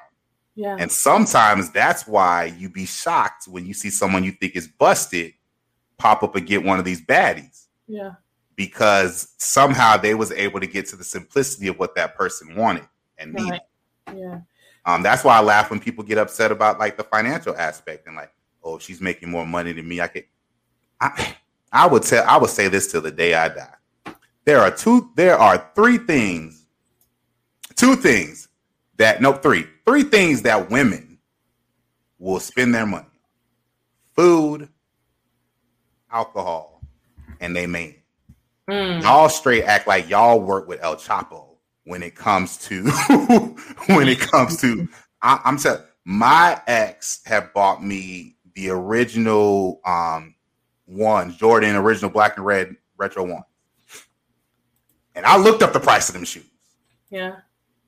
[0.56, 0.78] Yeah.
[0.80, 5.34] And sometimes that's why you be shocked when you see someone you think is busted
[5.98, 7.68] pop up and get one of these baddies.
[7.88, 8.12] Yeah.
[8.60, 12.88] Because somehow they was able to get to the simplicity of what that person wanted
[13.18, 13.62] and needed.
[14.06, 14.18] Right.
[14.18, 14.42] Yeah.
[14.86, 18.18] Um, that's why I laugh when people get upset about like the financial aspect and
[18.18, 20.02] like, oh, she's making more money than me.
[20.02, 20.26] I could
[21.00, 21.36] I
[21.72, 23.76] I would tell I would say this till the day I die
[24.50, 26.66] there are two there are three things
[27.76, 28.48] two things
[28.98, 31.20] that no three three things that women
[32.18, 33.06] will spend their money
[34.16, 34.68] food
[36.12, 36.82] alcohol
[37.40, 37.94] and they man
[38.70, 39.02] mm.
[39.02, 41.56] y'all straight act like y'all work with el chapo
[41.86, 42.84] when it comes to
[43.88, 44.88] when it comes to
[45.22, 50.36] I, i'm telling my ex have bought me the original um
[50.86, 53.44] one jordan original black and red retro one
[55.20, 56.46] and I looked up the price of them shoes.
[57.10, 57.38] Yeah.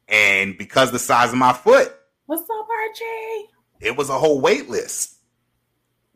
[0.10, 3.50] And because the size of my foot, what's up, Archie?
[3.80, 5.16] It was a whole wait list.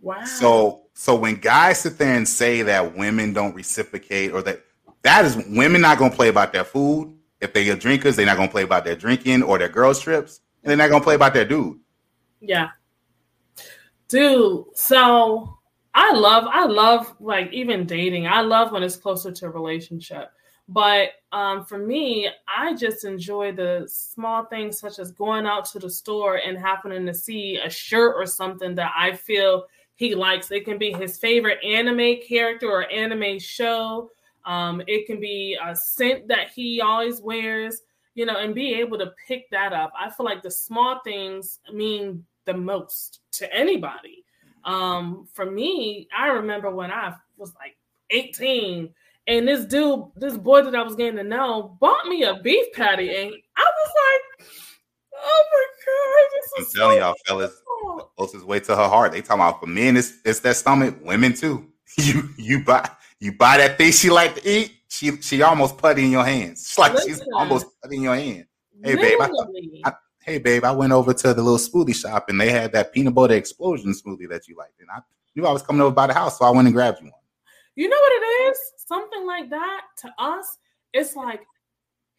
[0.02, 0.26] Wow.
[0.26, 4.64] So so when guys sit there and say that women don't reciprocate or that
[5.04, 7.14] that is women not gonna play about their food.
[7.40, 10.40] If they are drinkers, they're not gonna play about their drinking or their girls trips,
[10.64, 11.80] and they're not gonna play about their dude.
[12.40, 12.70] Yeah.
[14.08, 15.60] Dude, so
[15.94, 18.26] I love I love like even dating.
[18.28, 20.32] I love when it's closer to a relationship
[20.68, 25.80] but um, for me, I just enjoy the small things such as going out to
[25.80, 29.66] the store and happening to see a shirt or something that I feel
[29.96, 30.52] he likes.
[30.52, 34.12] It can be his favorite anime character or anime show.
[34.46, 37.82] Um, it can be a scent that he always wears,
[38.14, 39.92] you know, and be able to pick that up.
[40.00, 44.24] I feel like the small things mean the most to anybody.
[44.64, 47.78] Um, for me, I remember when I was like
[48.12, 48.94] 18
[49.28, 52.68] and this dude, this boy that I was getting to know, bought me a beef
[52.74, 54.50] patty, and I was like,
[55.24, 57.62] "Oh my god!" I'm telling so y'all, fellas,
[57.98, 59.12] the closest way to her heart.
[59.12, 60.96] They talking about for men, it's it's that stomach.
[61.04, 61.68] Women too.
[61.98, 62.90] You you buy
[63.20, 64.74] you buy that thing she like to eat.
[64.90, 66.68] She she almost put in your hands.
[66.68, 68.46] She's like Listen, she's almost put in your hand.
[68.84, 69.30] Hey babe, I,
[69.86, 72.92] I, hey babe, I went over to the little smoothie shop and they had that
[72.92, 75.00] peanut butter explosion smoothie that you liked, and I
[75.36, 77.22] knew I was coming over by the house, so I went and grabbed you one.
[77.76, 78.60] You know what it is?
[78.86, 80.58] Something like that to us,
[80.94, 81.42] it's like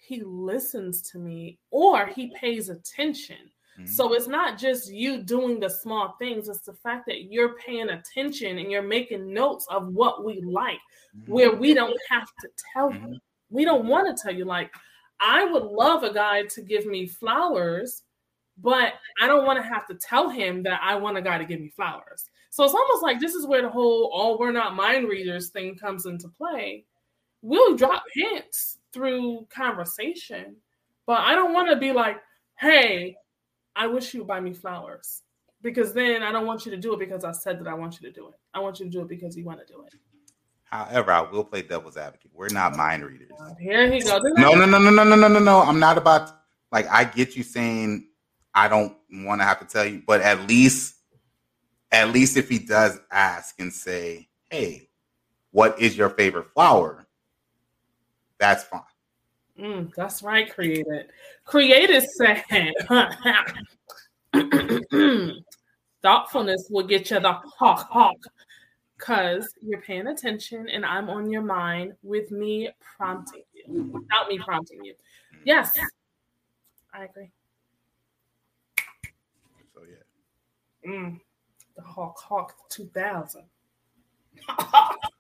[0.06, 3.36] he listens to me or he pays attention.
[3.78, 3.86] Mm-hmm.
[3.86, 7.90] So it's not just you doing the small things, it's the fact that you're paying
[7.90, 10.78] attention and you're making notes of what we like,
[11.16, 11.32] mm-hmm.
[11.32, 13.14] where we don't have to tell mm-hmm.
[13.14, 13.18] you.
[13.50, 14.44] We don't want to tell you.
[14.44, 14.72] Like,
[15.20, 18.02] I would love a guy to give me flowers,
[18.58, 21.44] but I don't want to have to tell him that I want a guy to
[21.44, 22.24] give me flowers.
[22.50, 25.76] So it's almost like this is where the whole "oh, we're not mind readers" thing
[25.76, 26.84] comes into play.
[27.42, 30.56] We'll drop hints through conversation,
[31.06, 32.20] but I don't want to be like,
[32.58, 33.16] "Hey,
[33.74, 35.22] I wish you would buy me flowers,"
[35.62, 38.00] because then I don't want you to do it because I said that I want
[38.00, 38.34] you to do it.
[38.54, 39.94] I want you to do it because you want to do it.
[40.64, 42.30] However, I will play devil's advocate.
[42.34, 43.30] We're not mind readers.
[43.60, 44.20] Here he goes.
[44.36, 45.60] No, no, no, no, no, no, no, no, no.
[45.62, 46.34] I'm not about to,
[46.72, 48.08] like I get you saying
[48.54, 50.94] I don't want to have to tell you, but at least
[51.92, 54.88] at least if he does ask and say, "Hey,
[55.52, 57.05] what is your favorite flower?"
[58.38, 58.82] That's fine.
[59.58, 61.06] Mm, that's right, Creator.
[61.44, 62.44] Creator said
[66.02, 68.18] thoughtfulness will get you the hawk hawk
[68.98, 74.38] because you're paying attention and I'm on your mind with me prompting you, without me
[74.38, 74.94] prompting you.
[75.44, 75.78] Yes,
[76.92, 77.30] I agree.
[79.74, 80.90] So yeah.
[80.90, 81.20] Mm
[81.76, 83.42] the Hawk Hawk 2000.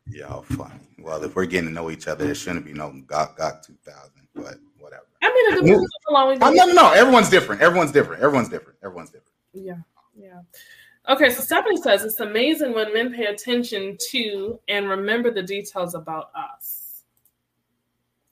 [0.08, 0.74] Y'all funny.
[0.98, 3.76] Well, if we're getting to know each other, there shouldn't be no got got two
[3.84, 5.04] thousand, but whatever.
[5.22, 6.36] I mean, it depends how long we.
[6.36, 6.92] No, no, no.
[6.92, 7.60] Everyone's different.
[7.60, 8.22] Everyone's different.
[8.22, 8.78] Everyone's different.
[8.82, 9.32] Everyone's different.
[9.52, 9.78] Yeah,
[10.16, 10.40] yeah.
[11.08, 15.94] Okay, so Stephanie says it's amazing when men pay attention to and remember the details
[15.94, 17.02] about us.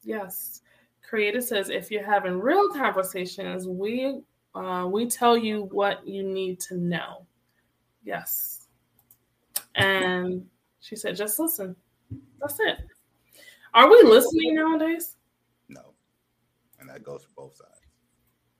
[0.02, 0.60] Yes.
[1.08, 4.20] Creator says if you're having real conversations, we
[4.56, 7.26] uh, we tell you what you need to know.
[8.02, 8.66] Yes.
[9.76, 10.46] And
[10.84, 11.74] she said, just listen.
[12.38, 12.76] That's it.
[13.72, 15.16] Are we listening nowadays?
[15.66, 15.94] No.
[16.78, 17.80] And that goes for both sides.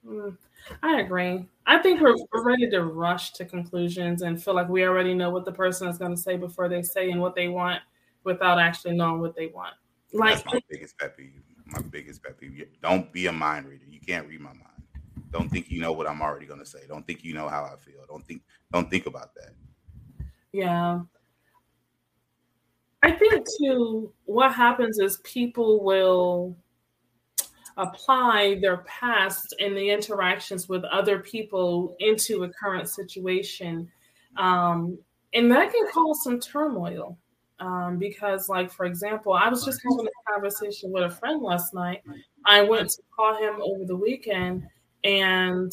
[0.07, 0.37] Mm,
[0.83, 1.47] I agree.
[1.67, 5.29] I think we're, we're ready to rush to conclusions and feel like we already know
[5.29, 7.83] what the person is going to say before they say and what they want
[8.25, 9.75] without actually knowing what they want.
[10.15, 11.43] Like That's my biggest pet peeve.
[11.67, 12.69] My biggest pet peeve.
[12.83, 13.85] Don't be a mind reader.
[13.87, 14.61] You can't read my mind.
[15.31, 16.81] Don't think you know what I'm already going to say.
[16.89, 18.01] Don't think you know how I feel.
[18.09, 18.41] Don't think.
[18.73, 19.53] Don't think about that.
[20.53, 21.01] Yeah.
[23.05, 24.13] I think too.
[24.25, 26.57] What happens is people will
[27.77, 33.91] apply their past and the interactions with other people into a current situation.
[34.39, 34.99] Um,
[35.35, 37.19] and that can cause some turmoil.
[37.61, 41.75] Um, because, like, for example, I was just having a conversation with a friend last
[41.75, 42.03] night.
[42.47, 44.65] I went to call him over the weekend
[45.05, 45.73] and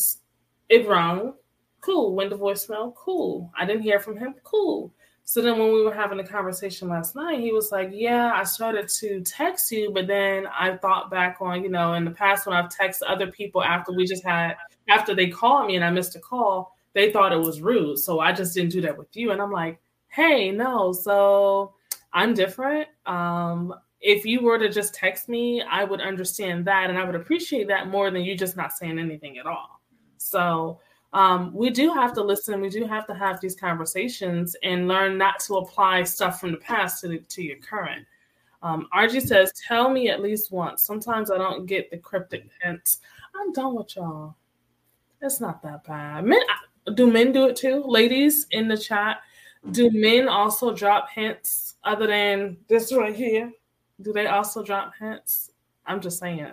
[0.67, 1.33] it rang.
[1.79, 2.13] Cool.
[2.13, 2.93] Went to voicemail.
[2.95, 3.51] Cool.
[3.57, 4.35] I didn't hear from him.
[4.43, 4.93] Cool.
[5.23, 8.43] So then when we were having a conversation last night, he was like, Yeah, I
[8.43, 12.45] started to text you, but then I thought back on, you know, in the past
[12.45, 14.55] when I've texted other people after we just had
[14.89, 17.99] after they called me and I missed a call, they thought it was rude.
[17.99, 19.31] So I just didn't do that with you.
[19.31, 21.73] And I'm like, hey, no, so
[22.13, 22.87] I'm different.
[23.05, 27.15] Um, if you were to just text me, I would understand that and I would
[27.15, 29.79] appreciate that more than you just not saying anything at all.
[30.17, 30.79] So
[31.13, 32.61] um, we do have to listen.
[32.61, 36.57] We do have to have these conversations and learn not to apply stuff from the
[36.57, 38.05] past to, the, to your current.
[38.63, 40.83] Um, RG says, "Tell me at least once.
[40.83, 42.99] Sometimes I don't get the cryptic hints.
[43.35, 44.35] I'm done with y'all.
[45.21, 46.25] It's not that bad.
[46.25, 46.41] Men
[46.95, 47.83] do men do it too?
[47.85, 49.21] Ladies in the chat,
[49.71, 53.51] do men also drop hints other than this right here?
[54.01, 55.51] Do they also drop hints?
[55.85, 56.47] I'm just saying,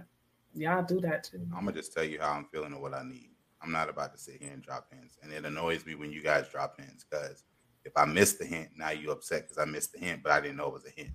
[0.55, 1.47] y'all do that too.
[1.55, 3.31] I'm gonna just tell you how I'm feeling and what I need.
[3.63, 5.19] I'm not about to sit here and drop hints.
[5.23, 7.45] And it annoys me when you guys drop hints because
[7.85, 10.41] if I missed the hint, now you upset because I missed the hint, but I
[10.41, 11.11] didn't know it was a hint.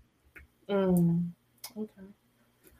[0.70, 1.30] Mm,
[1.78, 2.08] okay.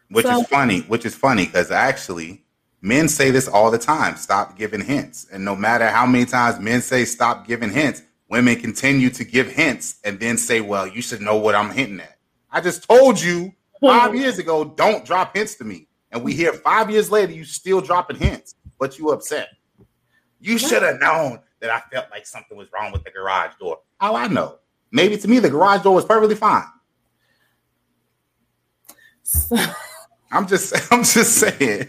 [0.10, 2.44] Which so- is funny, which is funny because actually
[2.82, 5.28] men say this all the time stop giving hints.
[5.32, 9.48] And no matter how many times men say stop giving hints, women continue to give
[9.48, 12.18] hints and then say, well, you should know what I'm hinting at.
[12.52, 15.88] I just told you five years ago, don't drop hints to me.
[16.12, 19.50] And we hear five years later, you still dropping hints but you upset.
[20.40, 23.80] You should have known that I felt like something was wrong with the garage door.
[24.00, 24.60] How I know?
[24.92, 26.66] Maybe to me the garage door was perfectly fine.
[30.32, 31.88] I'm just I'm just saying.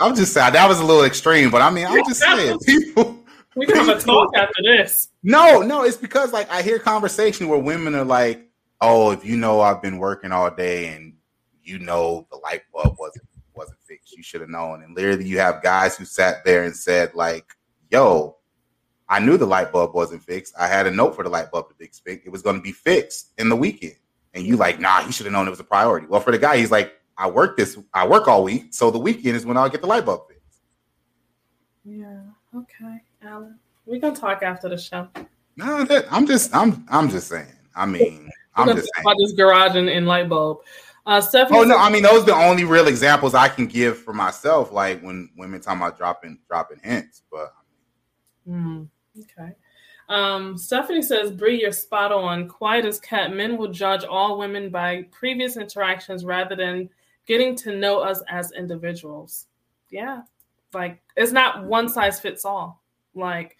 [0.00, 3.18] I'm just saying that was a little extreme, but I mean I'm just saying people
[3.56, 5.10] we can have a talk after this.
[5.22, 8.48] No, no, it's because like I hear conversation where women are like,
[8.80, 11.12] "Oh, if you know I've been working all day and
[11.62, 13.26] you know the light bulb wasn't.
[14.16, 14.82] You should have known.
[14.82, 17.46] And literally, you have guys who sat there and said, like,
[17.90, 18.36] yo,
[19.08, 20.54] I knew the light bulb wasn't fixed.
[20.58, 22.26] I had a note for the light bulb to be fixed.
[22.26, 23.96] It was going to be fixed in the weekend.
[24.34, 26.06] And you like, nah, he should have known it was a priority.
[26.06, 28.98] Well, for the guy, he's like, I work this, I work all week, so the
[28.98, 30.62] weekend is when I'll get the light bulb fixed.
[31.84, 32.20] Yeah.
[32.56, 33.58] Okay, Alan.
[33.84, 35.08] We can talk after the show.
[35.56, 37.52] No, that, I'm just, I'm, I'm just saying.
[37.76, 39.04] I mean, I'm just saying.
[39.04, 40.60] about this garage and, and light bulb.
[41.04, 41.58] Uh, Stephanie.
[41.58, 44.72] Oh no, I mean those are the only real examples I can give for myself.
[44.72, 47.52] Like when women talking about dropping dropping hints, but.
[48.48, 48.88] Mm,
[49.20, 49.54] okay.
[50.08, 52.48] Um, Stephanie says, Bree, you're spot on.
[52.48, 53.32] Quiet as cat.
[53.32, 56.90] Men will judge all women by previous interactions rather than
[57.26, 59.46] getting to know us as individuals.
[59.90, 60.22] Yeah.
[60.72, 62.82] Like it's not one size fits all.
[63.14, 63.56] Like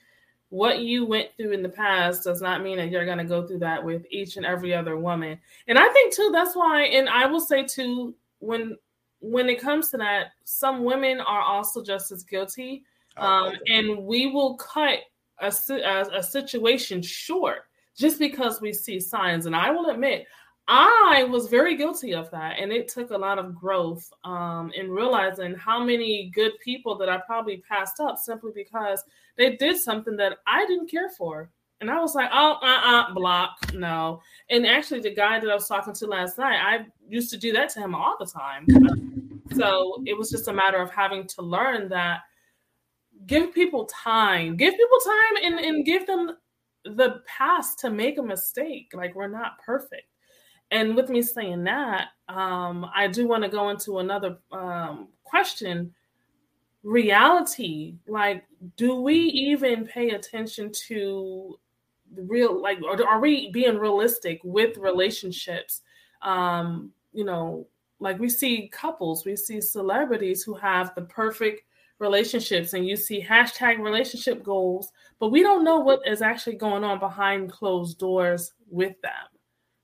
[0.53, 3.47] what you went through in the past does not mean that you're going to go
[3.47, 5.39] through that with each and every other woman.
[5.67, 8.77] And I think too that's why and I will say too when
[9.21, 12.85] when it comes to that some women are also just as guilty
[13.17, 14.99] um, and we will cut
[15.41, 17.63] a, a, a situation short
[17.97, 20.27] just because we see signs and I will admit
[20.69, 24.91] I was very guilty of that, and it took a lot of growth um, in
[24.91, 29.03] realizing how many good people that I probably passed up simply because
[29.37, 31.51] they did something that I didn't care for.
[31.81, 34.21] And I was like, oh, uh, uh, block, no.
[34.51, 37.53] And actually, the guy that I was talking to last night, I used to do
[37.55, 38.67] that to him all the time.
[39.57, 42.21] So it was just a matter of having to learn that
[43.27, 46.33] give people time, give people time, and, and give them
[46.85, 48.91] the past to make a mistake.
[48.95, 50.07] Like we're not perfect.
[50.71, 55.93] And with me saying that, um, I do want to go into another um, question.
[56.83, 58.45] Reality, like,
[58.77, 61.59] do we even pay attention to
[62.15, 65.83] the real, like, or are we being realistic with relationships?
[66.23, 67.67] Um, you know,
[68.01, 71.63] like we see couples, we see celebrities who have the perfect
[72.01, 76.83] relationships and you see hashtag relationship goals, but we don't know what is actually going
[76.83, 79.13] on behind closed doors with them.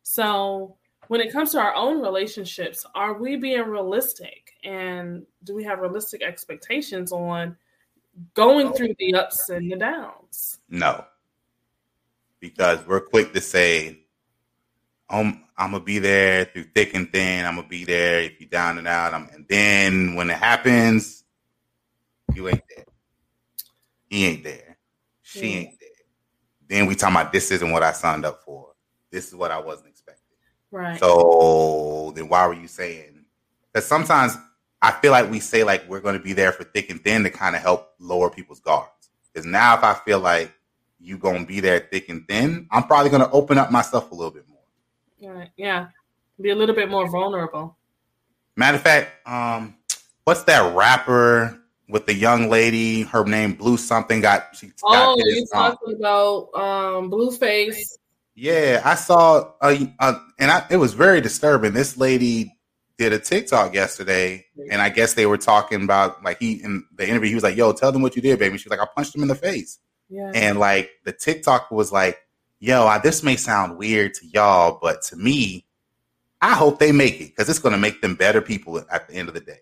[0.03, 0.77] So
[1.07, 4.48] when it comes to our own relationships, are we being realistic?
[4.65, 7.57] And do we have realistic expectations on
[8.35, 10.59] going through the ups and the downs?
[10.69, 11.05] No.
[12.41, 14.01] Because we're quick to say,
[15.09, 17.47] I'm, I'm gonna be there through thick and thin.
[17.47, 19.15] I'm gonna be there if you're down and out.
[19.15, 21.25] I'm, and then when it happens,
[22.35, 22.85] you ain't there.
[24.09, 24.79] He ain't there.
[25.23, 25.57] She yeah.
[25.59, 25.89] ain't there.
[26.69, 28.73] Then we talking about this isn't what I signed up for.
[29.11, 30.37] This is what I wasn't expecting.
[30.71, 30.99] Right.
[31.01, 33.25] So then why were you saying?
[33.73, 34.37] Because sometimes
[34.81, 37.25] I feel like we say like we're going to be there for thick and thin
[37.25, 39.11] to kind of help lower people's guards.
[39.33, 40.53] Because now if I feel like
[41.01, 44.11] you going to be there thick and thin, I'm probably going to open up myself
[44.11, 45.35] a little bit more.
[45.35, 45.51] Right.
[45.57, 45.89] Yeah.
[46.41, 47.77] Be a little bit more vulnerable.
[48.57, 49.77] Matter of fact, um,
[50.25, 53.03] what's that rapper with the young lady?
[53.03, 54.71] Her name Blue something got she.
[54.85, 57.99] Oh, you talking about um Blueface?
[58.35, 61.73] Yeah, I saw a, a and I, it was very disturbing.
[61.73, 62.58] This lady
[62.99, 67.09] did a TikTok yesterday, and I guess they were talking about like he in the
[67.09, 67.29] interview.
[67.29, 69.15] He was like, "Yo, tell them what you did, baby." She was like, "I punched
[69.15, 69.79] him in the face."
[70.11, 70.33] Yeah.
[70.35, 72.19] And like the TikTok was like,
[72.59, 75.65] "Yo, I, this may sound weird to y'all, but to me,
[76.43, 79.15] I hope they make it because it's going to make them better people at the
[79.15, 79.61] end of the day."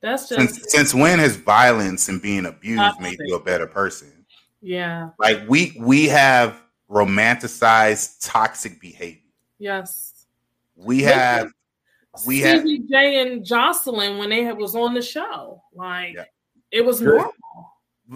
[0.00, 4.24] That's just since, since when has violence and being abused made you a better person?
[4.62, 5.10] Yeah.
[5.18, 9.20] Like we we have romanticized toxic behavior.
[9.58, 10.09] Yes.
[10.84, 11.50] We have
[12.26, 15.62] we and Jocelyn when they was on the show.
[15.74, 16.24] Like yeah.
[16.70, 17.32] it was normal.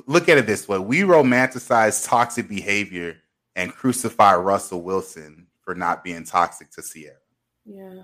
[0.07, 0.79] Look at it this way.
[0.79, 3.19] We romanticize toxic behavior
[3.55, 7.17] and crucify Russell Wilson for not being toxic to Ciara.
[7.65, 8.03] Yeah.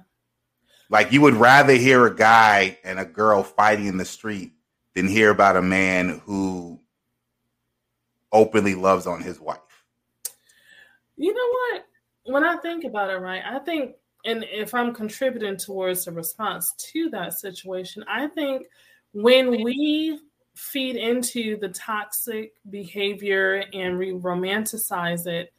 [0.89, 4.53] Like you would rather hear a guy and a girl fighting in the street
[4.95, 6.81] than hear about a man who
[8.33, 9.59] openly loves on his wife.
[11.17, 11.87] You know what?
[12.33, 13.95] When I think about it, right, I think,
[14.25, 18.67] and if I'm contributing towards a response to that situation, I think
[19.13, 20.21] when we
[20.55, 25.53] feed into the toxic behavior and we romanticize it,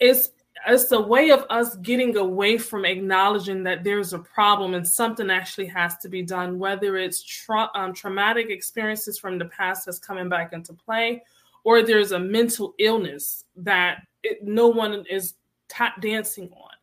[0.00, 0.30] it's
[0.66, 5.30] it's a way of us getting away from acknowledging that there's a problem and something
[5.30, 9.98] actually has to be done, whether it's tra- um, traumatic experiences from the past that's
[9.98, 11.22] coming back into play,
[11.64, 15.34] or there's a mental illness that it, no one is
[15.68, 16.73] tap dancing on.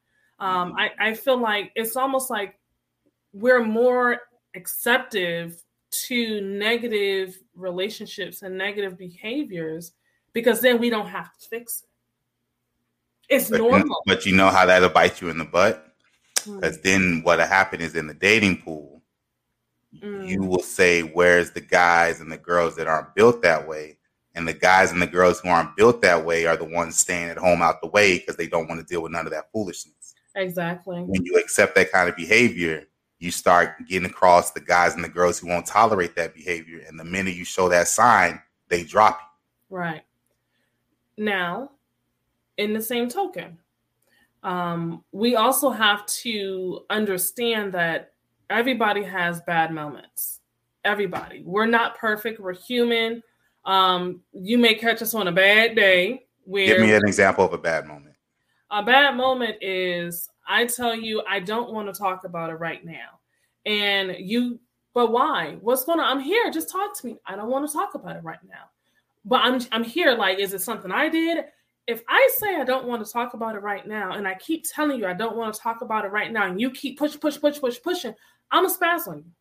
[0.41, 2.55] Um, I, I feel like it's almost like
[3.31, 4.17] we're more
[4.55, 5.63] acceptive
[6.07, 9.91] to negative relationships and negative behaviors
[10.33, 13.35] because then we don't have to fix it.
[13.35, 13.87] It's but normal.
[13.87, 15.93] You, but you know how that'll bite you in the butt?
[16.35, 16.81] Because mm.
[16.81, 19.03] then what'll happen is in the dating pool,
[20.01, 20.27] mm.
[20.27, 23.99] you will say, Where's the guys and the girls that aren't built that way?
[24.33, 27.29] And the guys and the girls who aren't built that way are the ones staying
[27.29, 29.51] at home out the way because they don't want to deal with none of that
[29.51, 30.10] foolishness.
[30.35, 31.01] Exactly.
[31.01, 32.85] When you accept that kind of behavior,
[33.19, 36.83] you start getting across the guys and the girls who won't tolerate that behavior.
[36.87, 39.77] And the minute you show that sign, they drop you.
[39.77, 40.01] Right.
[41.17, 41.71] Now,
[42.57, 43.59] in the same token,
[44.43, 48.13] um, we also have to understand that
[48.49, 50.39] everybody has bad moments.
[50.83, 51.43] Everybody.
[51.45, 52.39] We're not perfect.
[52.39, 53.21] We're human.
[53.65, 56.25] Um, you may catch us on a bad day.
[56.43, 58.10] Where Give me an example of a bad moment.
[58.71, 62.83] A bad moment is I tell you I don't want to talk about it right
[62.85, 63.19] now,
[63.65, 64.59] and you.
[64.93, 65.57] But why?
[65.61, 66.05] What's going on?
[66.05, 66.51] I'm here.
[66.51, 67.17] Just talk to me.
[67.25, 68.69] I don't want to talk about it right now.
[69.25, 70.13] But I'm I'm here.
[70.13, 71.45] Like, is it something I did?
[71.87, 74.65] If I say I don't want to talk about it right now, and I keep
[74.73, 77.19] telling you I don't want to talk about it right now, and you keep push,
[77.19, 78.15] push, push, push, pushing,
[78.51, 79.31] I'm a spaz on you.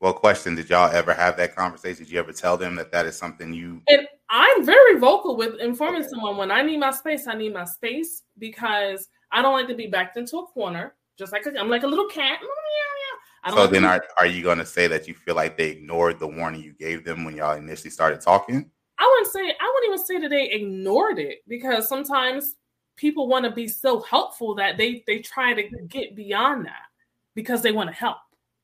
[0.00, 2.04] Well, question: Did y'all ever have that conversation?
[2.04, 3.82] Did you ever tell them that that is something you?
[3.88, 7.26] And I'm very vocal with informing someone when I need my space.
[7.26, 10.94] I need my space because I don't like to be backed into a corner.
[11.18, 12.40] Just like I'm like a little cat.
[13.48, 16.18] so like then, are, are you going to say that you feel like they ignored
[16.18, 18.70] the warning you gave them when y'all initially started talking?
[18.98, 22.56] I wouldn't say I wouldn't even say that they ignored it because sometimes
[22.96, 26.86] people want to be so helpful that they they try to get beyond that
[27.34, 28.16] because they want to help.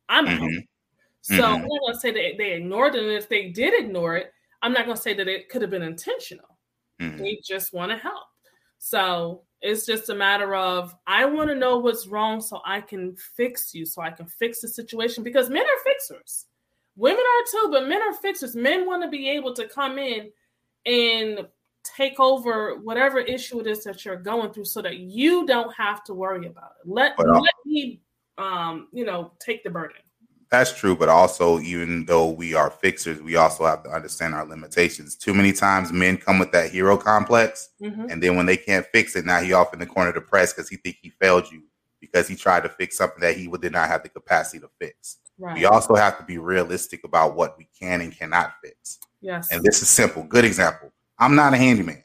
[0.09, 0.59] I'm mm-hmm.
[1.23, 1.45] So mm-hmm.
[1.45, 3.05] I'm not gonna say that they ignored it.
[3.05, 4.33] And if they did ignore it,
[4.63, 6.59] I'm not gonna say that it could have been intentional.
[7.01, 7.19] Mm-hmm.
[7.19, 8.25] They just want to help.
[8.79, 13.17] So it's just a matter of I want to know what's wrong so I can
[13.37, 16.47] fix you, so I can fix the situation because men are fixers.
[16.97, 18.55] Women are too, but men are fixers.
[18.55, 20.31] Men want to be able to come in
[20.85, 21.47] and
[21.85, 26.05] take over whatever issue it is that you're going through so that you don't have
[26.05, 26.89] to worry about it.
[26.89, 28.01] Let, uh, let me
[28.39, 30.01] um, you know, take the burden.
[30.53, 34.44] That's true, but also even though we are fixers, we also have to understand our
[34.44, 35.16] limitations.
[35.16, 38.11] Too many times men come with that hero complex, mm-hmm.
[38.11, 40.68] and then when they can't fix it, now he off in the corner depressed because
[40.68, 41.62] he think he failed you
[42.00, 45.20] because he tried to fix something that he did not have the capacity to fix.
[45.38, 45.57] Right.
[45.57, 48.98] We also have to be realistic about what we can and cannot fix.
[49.22, 49.50] Yes.
[49.50, 50.22] And this is simple.
[50.22, 50.92] Good example.
[51.18, 52.05] I'm not a handyman.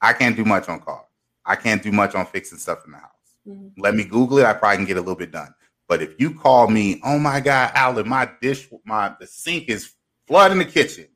[0.00, 1.06] I can't do much on cars.
[1.46, 3.10] I can't do much on fixing stuff in the house.
[3.48, 3.80] Mm-hmm.
[3.80, 4.46] Let me Google it.
[4.46, 5.54] I probably can get a little bit done.
[5.92, 9.92] But if you call me, oh my God, Alan, my dish, my the sink is
[10.26, 11.06] flooding the kitchen.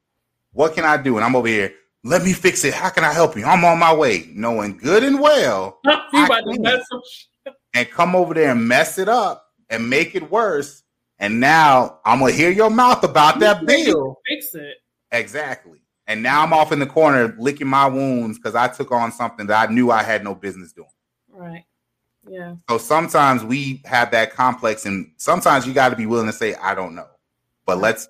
[0.52, 1.16] What can I do?
[1.16, 1.72] And I'm over here.
[2.04, 2.74] Let me fix it.
[2.74, 3.46] How can I help you?
[3.46, 5.80] I'm on my way, knowing good and well.
[7.74, 10.82] and come over there and mess it up and make it worse.
[11.18, 14.18] And now I'm gonna hear your mouth about that bill.
[14.28, 14.76] Fix it.
[15.10, 15.80] Exactly.
[16.06, 19.46] And now I'm off in the corner licking my wounds because I took on something
[19.46, 20.90] that I knew I had no business doing.
[21.30, 21.64] Right.
[22.28, 22.56] Yeah.
[22.68, 26.54] So sometimes we have that complex, and sometimes you got to be willing to say,
[26.54, 27.08] "I don't know,"
[27.64, 28.08] but let's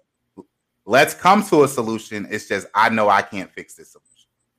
[0.85, 2.27] let's come to a solution.
[2.31, 4.07] It's just I know I can't fix this solution.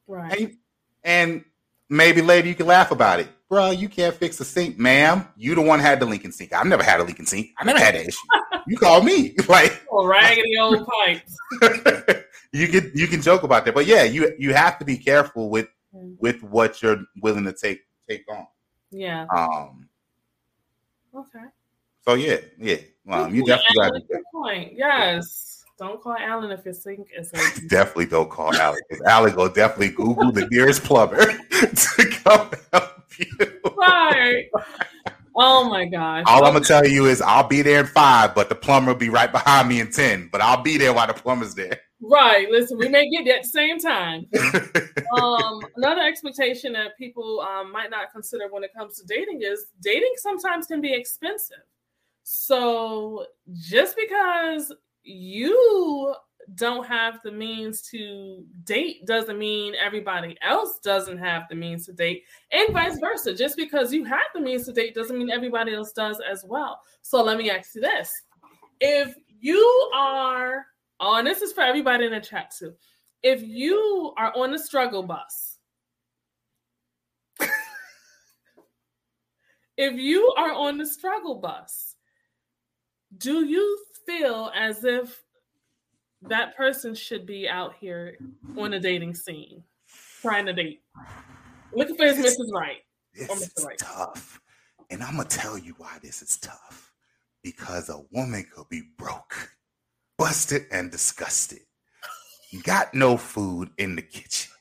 [0.07, 0.39] Right.
[0.39, 0.57] And,
[1.03, 1.45] and
[1.89, 3.71] maybe later you can laugh about it, bro.
[3.71, 5.27] You can't fix the sink, ma'am.
[5.35, 6.53] You the one had the leaking sink.
[6.53, 7.51] I've never had a leaking sink.
[7.57, 8.27] I never had that issue.
[8.67, 11.35] you call me like raggedy old pipes.
[12.53, 15.49] you can you can joke about that, but yeah, you you have to be careful
[15.49, 18.45] with with what you're willing to take take on.
[18.91, 19.25] Yeah.
[19.35, 19.87] Um.
[21.13, 21.45] Okay.
[22.05, 22.77] So yeah, yeah.
[23.09, 24.73] Um, you definitely got to point.
[24.75, 25.63] Yes.
[25.77, 27.31] Don't call Alan if your sink is.
[27.67, 28.79] definitely don't call Alan.
[28.89, 31.17] Because Alan go definitely Google the nearest plumber
[31.51, 33.61] to come help you.
[33.77, 34.49] Right.
[35.35, 36.23] Oh my gosh.
[36.25, 36.47] All okay.
[36.47, 39.09] I'm gonna tell you is I'll be there in five, but the plumber will be
[39.09, 40.29] right behind me in ten.
[40.31, 41.81] But I'll be there while the plumber's there.
[41.99, 42.49] Right.
[42.49, 44.27] Listen, we may get there at the same time.
[45.19, 49.67] um, another expectation that people um, might not consider when it comes to dating is
[49.81, 51.57] dating sometimes can be expensive.
[52.23, 53.25] So
[53.55, 54.71] just because
[55.03, 56.13] you
[56.55, 61.93] don't have the means to date doesn't mean everybody else doesn't have the means to
[61.93, 63.33] date, and vice versa.
[63.33, 66.79] Just because you have the means to date doesn't mean everybody else does as well.
[67.01, 68.11] So let me ask you this:
[68.79, 70.65] If you are
[70.99, 72.73] Oh, and this is for everybody in the chat too.
[73.23, 75.57] If you are on the struggle bus,
[79.77, 81.95] if you are on the struggle bus,
[83.17, 85.23] do you feel as if
[86.23, 88.17] that person should be out here
[88.57, 89.63] on a dating scene
[90.21, 90.81] trying to date?
[91.73, 92.51] Looking for his Mrs.
[92.53, 92.77] Right.
[93.13, 93.77] This is right.
[93.77, 94.41] tough.
[94.89, 96.93] And I'm going to tell you why this is tough.
[97.43, 99.56] Because a woman could be broke
[100.17, 101.59] busted and disgusted.
[102.63, 104.51] Got no food in the kitchen,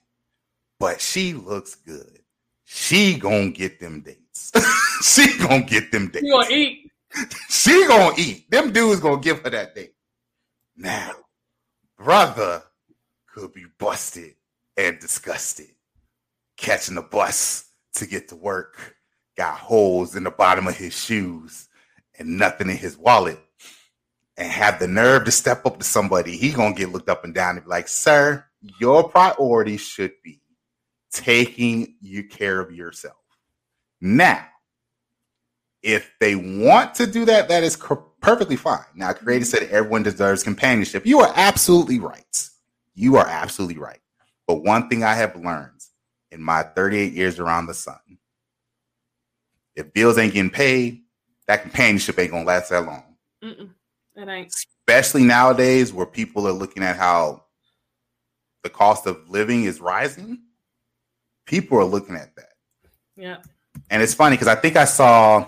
[0.78, 2.20] but she looks good.
[2.64, 4.52] She gonna get them dates.
[5.02, 6.24] she gonna get them dates.
[6.24, 6.90] She gonna eat.
[7.48, 8.50] she gonna eat.
[8.50, 9.94] Them dudes gonna give her that date.
[10.76, 11.12] Now,
[11.96, 12.62] brother
[13.32, 14.34] could be busted
[14.76, 15.68] and disgusted.
[16.57, 18.96] Catching the bus to get to work,
[19.36, 21.68] got holes in the bottom of his shoes
[22.18, 23.38] and nothing in his wallet
[24.37, 27.34] and have the nerve to step up to somebody, he gonna get looked up and
[27.34, 28.45] down and be like, "Sir,
[28.80, 30.41] your priority should be
[31.11, 33.16] taking you care of yourself."
[34.01, 34.47] Now,
[35.82, 37.76] if they want to do that, that is
[38.20, 38.84] perfectly fine.
[38.95, 41.07] Now, Creator said everyone deserves companionship.
[41.07, 42.49] You are absolutely right.
[42.95, 44.01] You are absolutely right.
[44.47, 45.80] But one thing I have learned
[46.30, 47.99] in my 38 years around the sun,
[49.74, 51.03] if bills ain't getting paid,
[51.47, 53.05] that companionship ain't gonna last that long.
[53.45, 53.70] Mm-mm.
[54.16, 54.54] It ain't.
[54.88, 57.44] Especially nowadays where people are looking at how
[58.62, 60.40] the cost of living is rising.
[61.44, 62.52] People are looking at that.
[63.16, 63.36] Yeah.
[63.90, 65.46] And it's funny because I think I saw,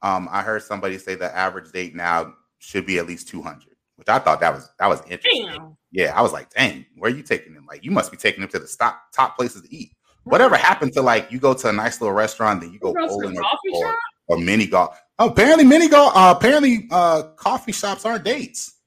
[0.00, 3.62] um, I heard somebody say the average date now should be at least 200,
[3.96, 5.46] which I thought that was, that was interesting.
[5.46, 5.76] Damn.
[5.90, 6.16] Yeah.
[6.16, 7.66] I was like, dang, where are you taking them?
[7.66, 9.92] Like, you must be taking them to the top, top places to eat.
[10.24, 13.36] Whatever happened to like, you go to a nice little restaurant, then you go bowling
[13.36, 13.94] or, or,
[14.28, 14.98] or mini golf.
[15.22, 16.16] Oh, apparently, mini golf.
[16.16, 18.78] Uh, apparently, uh, coffee shops aren't dates.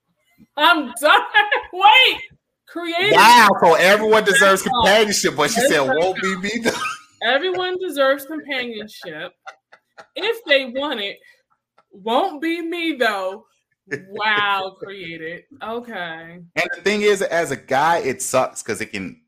[0.58, 1.22] I'm done.
[1.74, 2.20] Wait,
[2.68, 3.14] creative.
[3.14, 3.48] Wow.
[3.62, 6.52] So everyone deserves companionship, but she said, "Won't be me."
[7.24, 9.32] everyone deserves companionship
[10.18, 11.20] if they want it.
[11.92, 13.46] Won't be me though.
[14.10, 15.44] Wow, Creator.
[15.64, 16.40] Okay.
[16.54, 19.22] And the thing is, as a guy, it sucks because it can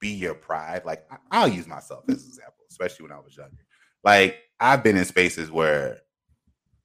[0.00, 0.84] be your pride.
[0.84, 3.61] Like I'll use myself as an example, especially when I was younger.
[4.04, 6.00] Like I've been in spaces where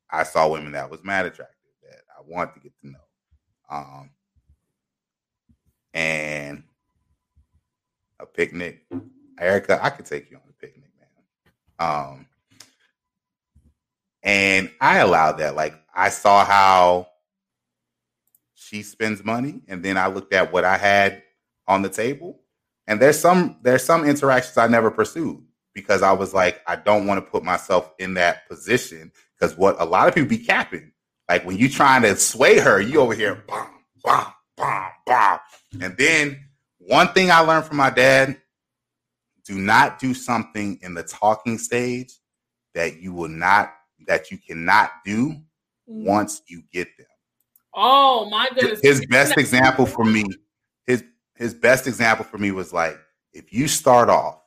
[0.09, 2.99] I saw women that was mad attractive that I want to get to know.
[3.69, 4.11] Um,
[5.93, 6.63] and
[8.19, 8.85] a picnic.
[9.39, 11.87] Erica, I could take you on a picnic, man.
[11.89, 12.27] Um,
[14.23, 15.55] and I allowed that.
[15.55, 17.07] Like I saw how
[18.55, 21.23] she spends money, and then I looked at what I had
[21.67, 22.39] on the table.
[22.87, 25.43] And there's some there's some interactions I never pursued
[25.77, 29.11] because I was like, I don't want to put myself in that position.
[29.39, 30.91] Because what a lot of people be capping,
[31.29, 33.67] like when you trying to sway her, you over here, bam,
[34.03, 34.25] bam,
[34.57, 35.39] bam, bam.
[35.79, 36.39] And then
[36.79, 38.41] one thing I learned from my dad
[39.45, 42.11] do not do something in the talking stage
[42.73, 43.71] that you will not
[44.07, 45.43] that you cannot do mm.
[45.87, 47.05] once you get them.
[47.75, 48.79] Oh my goodness.
[48.81, 50.25] His best example for me,
[50.87, 51.03] his
[51.35, 52.97] his best example for me was like
[53.31, 54.41] if you start off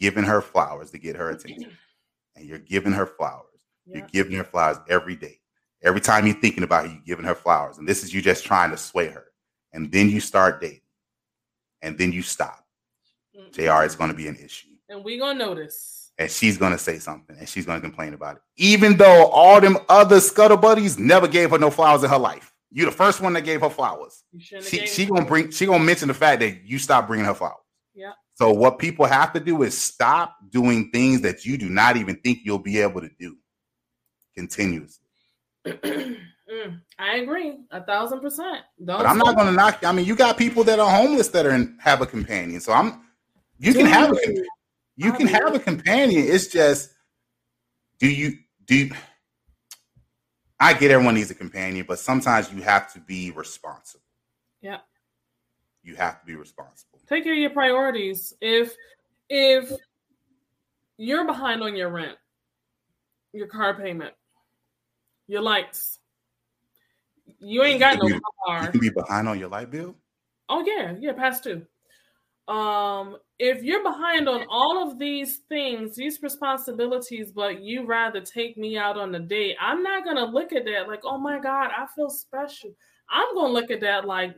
[0.00, 1.70] giving her flowers to get her attention,
[2.36, 3.46] and you're giving her flowers,
[3.86, 3.98] yeah.
[3.98, 5.38] you're giving her flowers every day.
[5.82, 7.78] Every time you're thinking about her, you're giving her flowers.
[7.78, 9.24] And this is you just trying to sway her.
[9.72, 10.80] And then you start dating.
[11.80, 12.66] And then you stop.
[13.34, 13.50] Mm-hmm.
[13.52, 14.68] JR is going to be an issue.
[14.90, 16.12] And we're going to notice.
[16.18, 18.42] And she's going to say something and she's going to complain about it.
[18.56, 22.52] Even though all them other scuttle buddies never gave her no flowers in her life.
[22.72, 24.22] You the first one that gave her flowers.
[24.38, 27.56] She she gonna bring she gonna mention the fact that you stopped bringing her flowers.
[27.94, 28.12] Yeah.
[28.40, 32.16] So what people have to do is stop doing things that you do not even
[32.16, 33.36] think you'll be able to do
[34.34, 35.04] continuously.
[35.66, 38.62] mm, I agree a thousand percent.
[38.82, 39.84] Don't but I'm not going to knock.
[39.84, 42.62] I mean, you got people that are homeless that are in, have a companion.
[42.62, 43.02] So I'm.
[43.58, 44.34] You Dude, can have a.
[44.96, 46.24] You I can have a companion.
[46.26, 46.94] It's just,
[47.98, 48.88] do you do?
[50.58, 54.00] I get everyone needs a companion, but sometimes you have to be responsible.
[54.62, 54.78] Yeah.
[55.82, 58.32] You have to be responsible take care of your priorities.
[58.40, 58.74] If
[59.28, 59.72] if
[60.96, 62.16] you're behind on your rent,
[63.32, 64.14] your car payment,
[65.26, 65.98] your lights,
[67.38, 68.64] you ain't got no you, car.
[68.64, 69.96] You can be behind on your light bill.
[70.48, 71.66] Oh yeah, yeah, past two.
[72.52, 78.58] Um, if you're behind on all of these things, these responsibilities, but you rather take
[78.58, 81.70] me out on a date, I'm not gonna look at that like, oh my God,
[81.76, 82.74] I feel special.
[83.08, 84.34] I'm gonna look at that like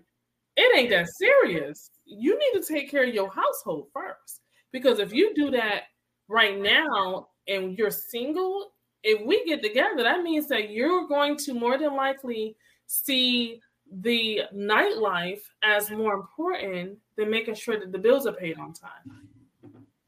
[0.57, 4.41] it ain't that serious you need to take care of your household first.
[4.71, 5.85] Because if you do that
[6.29, 8.73] right now and you're single,
[9.03, 13.61] if we get together, that means that you're going to more than likely see
[14.01, 19.29] the nightlife as more important than making sure that the bills are paid on time.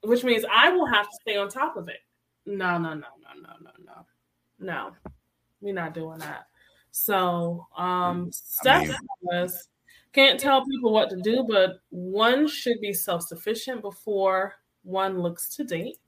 [0.03, 2.01] Which means I will have to stay on top of it.
[2.47, 4.07] No, no, no, no, no, no, no.
[4.59, 4.93] No.
[5.61, 6.47] We're not doing that.
[6.91, 9.69] So um Steph I mean, was
[10.15, 15.55] can't tell people what to do, but one should be self sufficient before one looks
[15.57, 15.99] to date.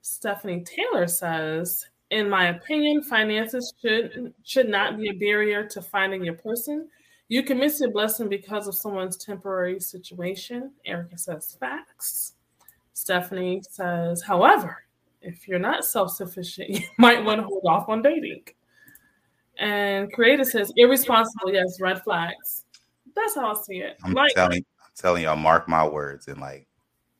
[0.00, 6.24] Stephanie Taylor says, in my opinion, finances should should not be a barrier to finding
[6.24, 6.88] your person.
[7.28, 10.72] You can miss your blessing because of someone's temporary situation.
[10.84, 12.34] Erica says facts.
[12.92, 14.84] Stephanie says, however,
[15.20, 18.44] if you're not self-sufficient, you might want to hold off on dating.
[19.58, 22.65] And Creator says, irresponsible, yes, red flags.
[23.16, 23.96] That's how I see it.
[24.04, 26.28] I'm like, telling, I'm telling y'all, mark my words.
[26.28, 26.68] In like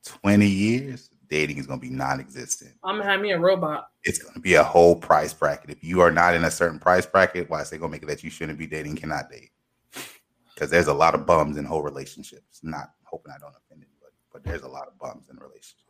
[0.04, 2.72] 20 years, dating is gonna be non-existent.
[2.84, 3.88] I'm gonna have me a robot.
[4.04, 5.70] It's gonna be a whole price bracket.
[5.70, 8.06] If you are not in a certain price bracket, why is they gonna make it
[8.06, 9.50] that you shouldn't be dating, cannot date?
[10.54, 12.60] Because there's a lot of bums in whole relationships.
[12.62, 15.82] Not hoping I don't offend anybody, but there's a lot of bums in relationships.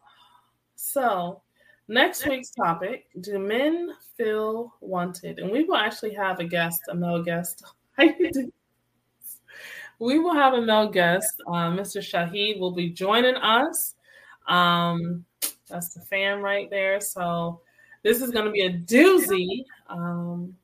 [0.76, 1.42] So
[1.88, 5.38] next week's topic: Do men feel wanted?
[5.38, 7.64] And we will actually have a guest, a male guest.
[7.96, 8.52] How you doing?
[9.98, 11.42] We will have a male guest.
[11.46, 11.98] Uh, Mr.
[11.98, 13.94] Shahid will be joining us.
[14.48, 15.24] Um,
[15.68, 17.00] that's the fan right there.
[17.00, 17.60] So
[18.02, 19.64] this is going to be a doozy.
[19.88, 20.54] Um,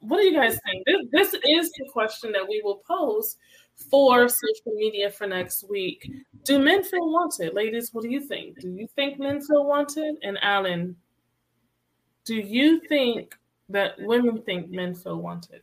[0.00, 0.84] what do you guys think?
[0.84, 3.36] This, this is the question that we will pose
[3.90, 6.10] for social media for next week.
[6.44, 7.54] Do men feel wanted?
[7.54, 8.60] Ladies, what do you think?
[8.60, 10.16] Do you think men feel wanted?
[10.22, 10.96] And Alan,
[12.24, 13.34] do you think
[13.68, 15.62] that women think men feel wanted?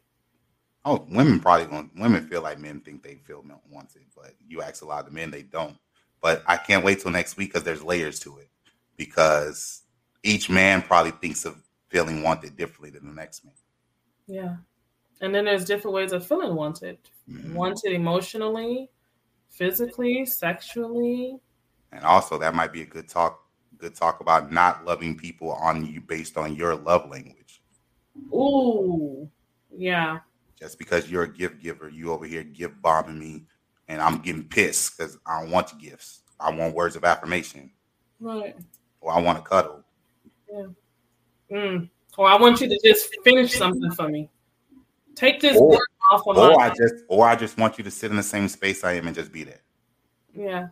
[0.85, 4.81] Oh, women probably going women feel like men think they feel wanted, but you ask
[4.81, 5.77] a lot of men, they don't.
[6.21, 8.49] But I can't wait till next week because there's layers to it.
[8.95, 9.83] Because
[10.23, 13.53] each man probably thinks of feeling wanted differently than the next man.
[14.27, 14.55] Yeah.
[15.21, 16.97] And then there's different ways of feeling wanted.
[17.29, 17.53] Mm-hmm.
[17.53, 18.89] Wanted emotionally,
[19.49, 21.37] physically, sexually.
[21.91, 23.45] And also that might be a good talk
[23.77, 27.61] good talk about not loving people on you based on your love language.
[28.33, 29.29] Ooh.
[29.73, 30.19] Yeah
[30.59, 33.45] just because you're a gift giver, you over here gift bombing me
[33.87, 36.21] and I'm getting pissed because I don't want your gifts.
[36.39, 37.71] I want words of affirmation.
[38.19, 38.55] Right.
[39.01, 39.83] Or I want to cuddle.
[40.51, 40.65] Yeah.
[41.51, 41.89] Mm.
[42.17, 44.29] Or I want you to just finish something for me.
[45.15, 45.79] Take this or,
[46.11, 48.47] off of or I just or I just want you to sit in the same
[48.47, 49.61] space I am and just be there.
[50.33, 50.67] Yeah.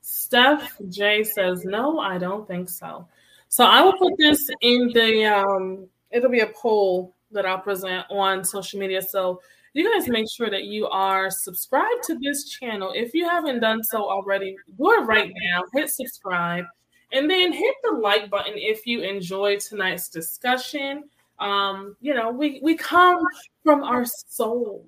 [0.00, 3.08] Steph J says, no, I don't think so.
[3.48, 8.06] So I will put this in the um it'll be a poll that I'll present
[8.10, 9.02] on social media.
[9.02, 9.40] So
[9.74, 12.92] you guys make sure that you are subscribed to this channel.
[12.94, 15.62] If you haven't done so already, do it right now.
[15.74, 16.64] Hit subscribe
[17.12, 21.04] and then hit the like button if you enjoyed tonight's discussion.
[21.38, 23.22] Um, you know, we, we come
[23.62, 24.84] from our soul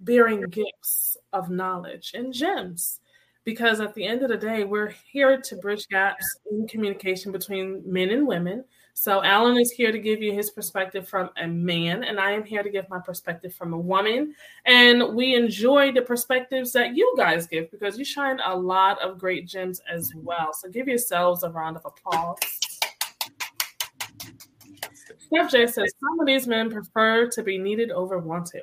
[0.00, 3.00] bearing gifts of knowledge and gems
[3.44, 7.82] because at the end of the day, we're here to bridge gaps in communication between
[7.86, 8.64] men and women.
[8.94, 12.44] So, Alan is here to give you his perspective from a man, and I am
[12.44, 14.34] here to give my perspective from a woman.
[14.66, 19.18] And we enjoy the perspectives that you guys give because you shine a lot of
[19.18, 20.52] great gems as well.
[20.52, 22.38] So, give yourselves a round of applause.
[25.18, 28.62] Steph J says some of these men prefer to be needed over wanted.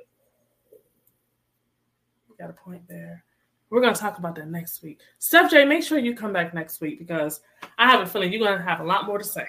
[2.29, 3.23] You got a point there.
[3.71, 4.99] We're going to talk about that next week.
[5.17, 7.41] Steph J, make sure you come back next week because
[7.77, 9.45] I have a feeling you're going to have a lot more to say.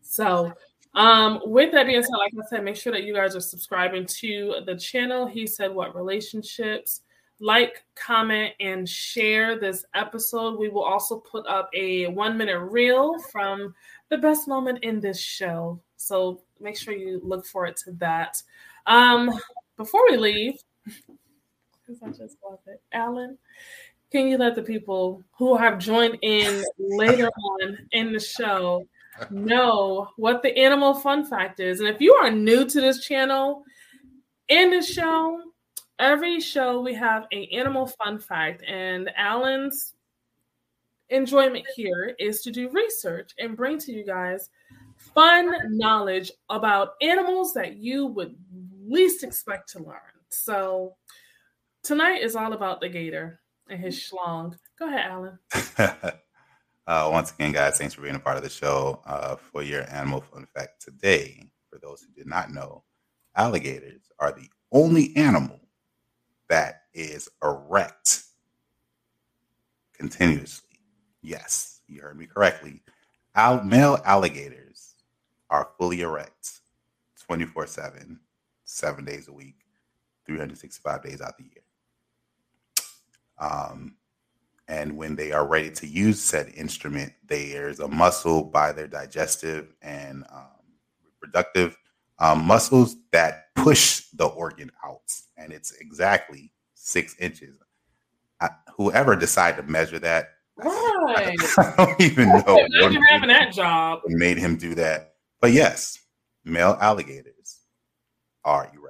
[0.00, 0.52] So,
[0.94, 4.06] um, with that being said, like I said, make sure that you guys are subscribing
[4.06, 5.26] to the channel.
[5.26, 7.02] He said, What relationships?
[7.40, 10.58] Like, comment, and share this episode.
[10.58, 13.74] We will also put up a one minute reel from
[14.08, 15.80] the best moment in this show.
[15.96, 18.42] So, make sure you look forward to that.
[18.86, 19.30] Um,
[19.76, 22.80] before we leave, because I just love it.
[22.92, 23.38] Alan,
[24.10, 28.86] can you let the people who have joined in later on in the show
[29.30, 31.80] know what the animal fun fact is?
[31.80, 33.64] And if you are new to this channel,
[34.48, 35.40] in the show,
[35.98, 39.94] every show we have a animal fun fact, and Alan's
[41.10, 44.50] enjoyment here is to do research and bring to you guys
[44.96, 48.34] fun knowledge about animals that you would
[48.86, 50.00] least expect to learn.
[50.30, 50.96] So
[51.82, 54.56] tonight is all about the gator and his schlong.
[54.78, 55.38] Go ahead, Alan.
[56.88, 59.02] uh, once again, guys, thanks for being a part of the show.
[59.04, 62.82] Uh, for your animal fun fact today, for those who did not know,
[63.36, 65.60] alligators are the only animal
[66.48, 68.22] that is erect
[69.92, 70.80] continuously.
[71.20, 72.80] Yes, you heard me correctly.
[73.34, 74.94] Al- male alligators
[75.50, 76.60] are fully erect
[77.26, 78.18] 24 7,
[78.64, 79.56] seven days a week,
[80.24, 81.64] 365 days out the year.
[83.38, 83.97] Um,
[84.68, 89.74] and when they are ready to use said instrument, there's a muscle by their digestive
[89.80, 90.46] and um,
[91.02, 91.76] reproductive
[92.18, 97.56] um, muscles that push the organ out, and it's exactly six inches.
[98.40, 101.34] I, whoever decided to measure that, right.
[101.58, 102.66] I, don't even know.
[102.76, 104.00] Imagine having that job.
[104.06, 105.98] Made him do that, but yes,
[106.44, 107.60] male alligators
[108.44, 108.87] are erect.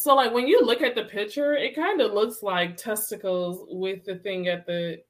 [0.00, 4.02] So like when you look at the picture, it kind of looks like testicles with
[4.02, 5.02] the thing at the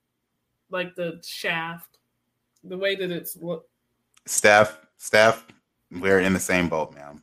[0.69, 1.99] like the shaft.
[2.65, 3.63] The way that it's what
[4.27, 5.47] Steph, Steph,
[5.93, 7.23] we're in the same boat, ma'am.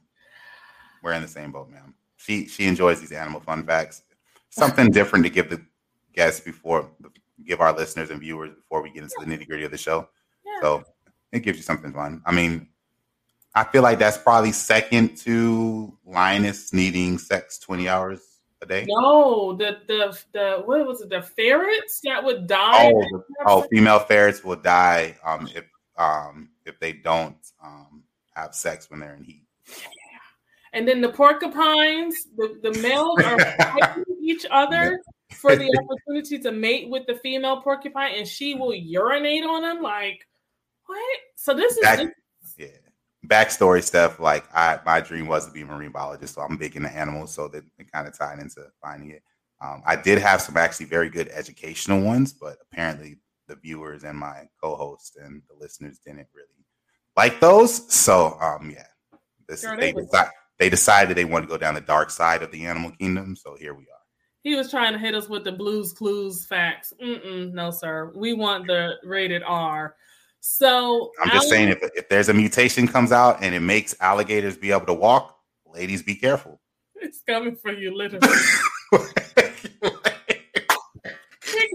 [1.04, 1.94] We're in the same boat, ma'am.
[2.16, 4.04] She she enjoys these animal fun facts.
[4.50, 5.62] Something different to give the
[6.14, 6.90] guests before
[7.46, 10.08] give our listeners and viewers before we get into the nitty gritty of the show.
[10.46, 10.62] Yeah.
[10.62, 10.84] So
[11.34, 12.22] it gives you something fun.
[12.26, 12.70] I mean,
[13.58, 18.22] I feel like that's probably second to lions needing sex 20 hours
[18.62, 18.86] a day.
[18.88, 21.10] No, the the the what was it?
[21.10, 22.92] The ferrets that would die.
[22.94, 25.64] Oh, oh female ferrets will die um, if
[25.98, 28.04] um, if they don't um,
[28.36, 29.44] have sex when they're in heat.
[29.68, 29.88] Yeah.
[30.74, 35.00] And then the porcupines, the, the males are fighting each other
[35.34, 39.82] for the opportunity to mate with the female porcupine, and she will urinate on them.
[39.82, 40.28] Like,
[40.86, 41.18] what?
[41.36, 42.08] So this is that,
[43.28, 46.76] backstory stuff, like I my dream was to be a marine biologist, so I'm big
[46.76, 49.24] into animals, so that it kind of tied into finding it.
[49.62, 53.18] Um, I did have some actually very good educational ones, but apparently
[53.48, 56.48] the viewers and my co-host and the listeners didn't really
[57.16, 57.92] like those.
[57.94, 58.86] So um, yeah,
[59.48, 62.52] this sure, they, decide, they decided they wanted to go down the dark side of
[62.52, 63.36] the animal kingdom.
[63.36, 63.98] So here we are.
[64.44, 66.94] He was trying to hit us with the Blue's Clues facts.
[67.04, 68.14] Mm-mm, no, sir.
[68.16, 69.96] We want the rated R.
[70.40, 74.58] So I'm just saying, if, if there's a mutation comes out and it makes alligators
[74.58, 76.60] be able to walk, ladies, be careful.
[76.96, 78.28] It's coming for you, literally.
[78.92, 79.68] it's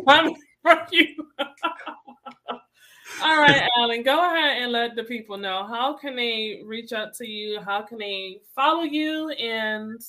[0.06, 1.06] coming for you.
[3.22, 7.14] All right, Alan, go ahead and let the people know how can they reach out
[7.14, 10.00] to you, how can they follow you, and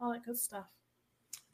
[0.00, 0.66] all that good stuff.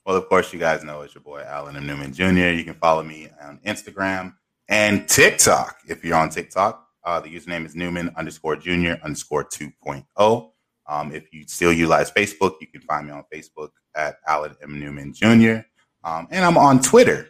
[0.04, 1.86] Well, of course, you guys know it's your boy Alan M.
[1.86, 2.50] Newman Jr.
[2.50, 4.34] You can follow me on Instagram
[4.68, 5.78] and TikTok.
[5.88, 10.50] If you're on TikTok, uh, the username is Newman underscore Junior underscore 2.0.
[10.88, 14.78] Um, if you still utilize Facebook, you can find me on Facebook at Alan M.
[14.78, 15.66] Newman Jr.
[16.04, 17.28] Um, and I'm on Twitter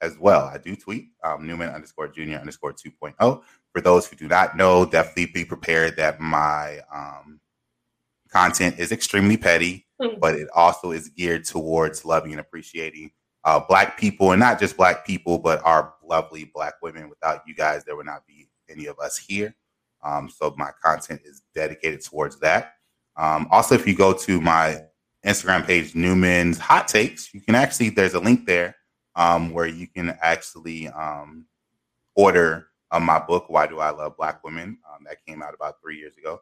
[0.00, 0.44] as well.
[0.46, 3.42] I do tweet um, Newman underscore Junior underscore 2.0.
[3.72, 7.40] For those who do not know, definitely be prepared that my um,
[8.30, 10.18] content is extremely petty, mm.
[10.20, 13.10] but it also is geared towards loving and appreciating
[13.44, 17.08] uh, Black people, and not just Black people, but our lovely Black women.
[17.08, 19.54] Without you guys, there would not be any of us here.
[20.02, 22.74] Um, so my content is dedicated towards that.
[23.16, 24.82] Um, also, if you go to my
[25.24, 28.76] Instagram page, Newman's Hot Takes, you can actually there's a link there
[29.14, 31.46] um, where you can actually um,
[32.14, 34.78] order uh, my book, Why Do I Love Black Women?
[34.90, 36.40] Um, that came out about three years ago,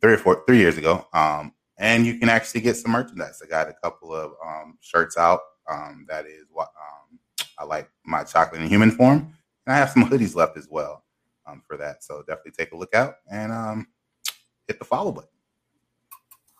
[0.00, 1.06] three or four, three years ago.
[1.12, 3.40] Um, and you can actually get some merchandise.
[3.42, 4.32] I got a couple of
[4.80, 5.40] shirts out.
[6.08, 6.68] That is what
[7.58, 9.34] I like my chocolate in human form,
[9.66, 11.04] and I have some hoodies left as well
[11.46, 12.04] um, for that.
[12.04, 13.88] So definitely take a look out and um,
[14.66, 15.30] hit the follow button.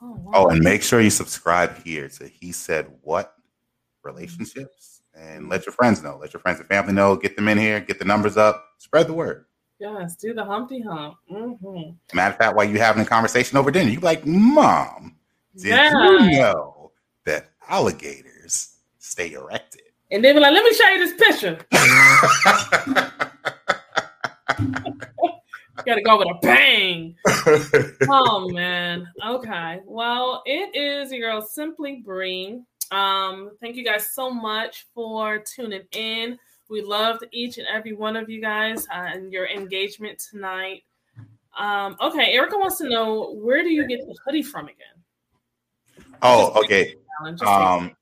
[0.01, 0.33] Oh, wow.
[0.35, 3.35] oh, and make sure you subscribe here to He Said What
[4.05, 6.19] Relationships and let your friends know.
[6.21, 7.17] Let your friends and family know.
[7.17, 9.47] Get them in here, get the numbers up, spread the word.
[9.81, 11.17] Yes, do the Humpty Hump.
[11.31, 12.17] Mm-hmm.
[12.17, 15.17] Matter of fact, while you're having a conversation over dinner, you be like, Mom,
[15.57, 15.93] did yeah.
[15.93, 16.93] you know
[17.27, 18.38] that alligators
[19.19, 19.83] stay erected?
[20.11, 21.59] And they be like, let me show you this picture.
[25.87, 27.17] Gotta go with a bang.
[28.09, 29.07] oh man.
[29.27, 29.81] Okay.
[29.85, 32.61] Well, it is your girl Simplee Bree.
[32.91, 36.39] Um, thank you guys so much for tuning in.
[36.71, 40.85] We loved each and every one of you guys uh, and your engagement tonight.
[41.59, 44.97] Um, okay, Erica wants to know where do you get the hoodie from again?
[46.23, 46.95] Oh, okay.
[47.45, 47.95] Um,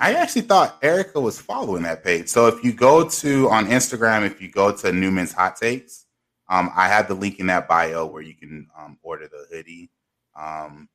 [0.00, 2.28] I actually thought Erica was following that page.
[2.28, 6.06] So if you go to on Instagram, if you go to Newman's Hot Takes,
[6.48, 9.90] um, I have the link in that bio where you can um, order the hoodie.
[10.34, 10.88] Um,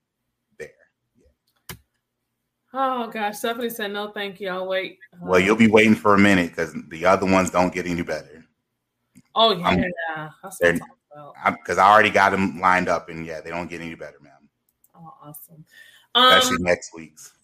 [0.58, 0.72] there.
[1.16, 1.76] Yeah.
[2.74, 4.50] Oh gosh, Stephanie said no, thank you.
[4.50, 4.98] I'll wait.
[5.22, 8.44] Well, you'll be waiting for a minute because the other ones don't get any better.
[9.36, 10.30] Oh yeah,
[11.52, 14.34] because I already got them lined up, and yeah, they don't get any better, man.
[14.96, 15.64] Oh, awesome.
[16.16, 17.35] Especially um, next week's.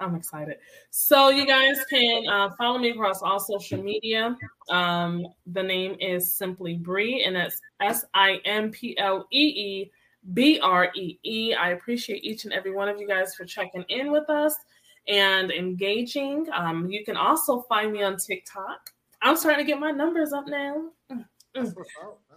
[0.00, 0.56] I'm excited.
[0.90, 4.36] So you guys can uh, follow me across all social media.
[4.70, 9.90] Um, the name is Simplee Bree, and that's S I M P L E E
[10.32, 11.54] B R E E.
[11.54, 14.54] I appreciate each and every one of you guys for checking in with us
[15.06, 16.46] and engaging.
[16.52, 18.90] Um, you can also find me on TikTok.
[19.22, 20.90] I'm starting to get my numbers up now.
[21.10, 21.24] Mm,
[21.56, 21.74] mm.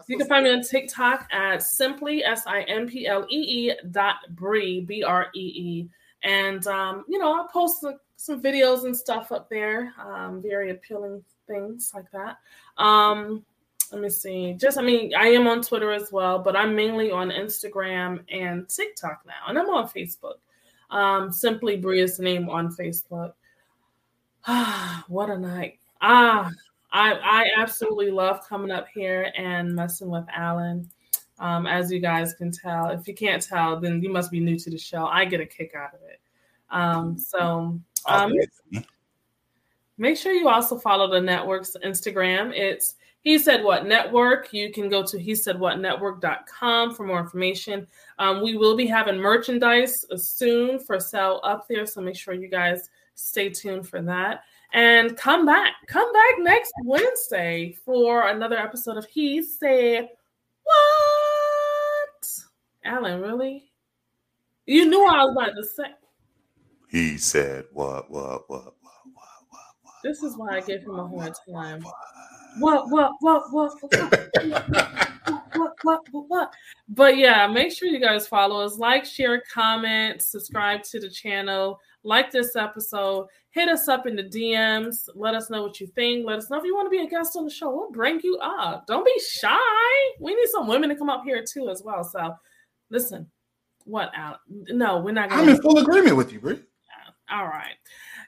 [0.08, 3.74] You can find me on TikTok at simply S I M P L E E
[3.92, 5.90] dot Bree B R E E
[6.24, 11.24] and um, you know, I'll post some, videos and stuff up there, um, very appealing
[11.48, 12.38] things like that.
[12.82, 13.46] Um,
[13.92, 14.54] let me see.
[14.54, 18.68] Just, I mean, I am on Twitter as well, but I'm mainly on Instagram and
[18.68, 20.36] TikTok now, and I'm on Facebook.
[20.90, 23.34] Um, Simply the name on Facebook.
[24.46, 25.80] Ah, what a night!
[26.02, 26.50] Ah,
[26.92, 30.90] I I absolutely love coming up here and messing with Alan.
[31.40, 32.90] Um, as you guys can tell.
[32.90, 35.06] If you can't tell, then you must be new to the show.
[35.06, 36.20] I get a kick out of it.
[36.70, 38.34] Um, so um,
[39.98, 42.54] make sure you also follow the network's Instagram.
[42.56, 44.54] It's he said what network.
[44.54, 47.88] You can go to he said what network.com for more information.
[48.20, 52.48] Um, we will be having merchandise soon for sale up there, so make sure you
[52.48, 54.44] guys stay tuned for that.
[54.74, 60.10] And come back, come back next Wednesday for another episode of He Said?
[62.88, 63.72] Alan, really?
[64.66, 65.94] You knew I was about to say.
[66.90, 68.10] He said, "What?
[68.10, 68.50] What?
[68.50, 68.50] What?
[68.50, 68.74] What?
[69.14, 69.14] What?
[69.14, 71.84] What?" what this is why I give him a hard time.
[72.60, 72.90] What?
[72.90, 73.12] What?
[73.20, 73.44] What?
[73.52, 73.74] What?
[73.82, 75.74] What?
[75.84, 76.08] What?
[76.12, 76.54] What?
[76.88, 81.80] But yeah, make sure you guys follow us, like, share, comment, subscribe to the channel,
[82.04, 86.26] like this episode, hit us up in the DMs, let us know what you think,
[86.26, 87.70] let us know if you want to be a guest on the show.
[87.70, 88.88] We'll bring you up.
[88.88, 89.58] Don't be shy.
[90.20, 92.04] We need some women to come up here too, as well.
[92.04, 92.34] So
[92.90, 93.30] listen,
[93.86, 94.40] what out?
[94.50, 96.56] No, we're not gonna I'm in full agreement with you, Bree.
[96.56, 97.38] Yeah.
[97.38, 97.76] All right.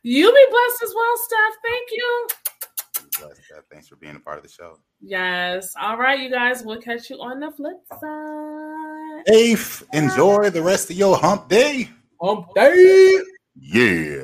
[0.03, 1.57] You be blessed as well, Steph.
[1.63, 2.27] Thank you.
[3.71, 4.79] Thanks for being a part of the show.
[5.01, 5.73] Yes.
[5.79, 6.63] All right, you guys.
[6.63, 9.25] We'll catch you on the flip side.
[9.27, 11.89] Afe, enjoy the rest of your hump day.
[12.21, 13.19] Hump day.
[13.55, 14.23] Yeah.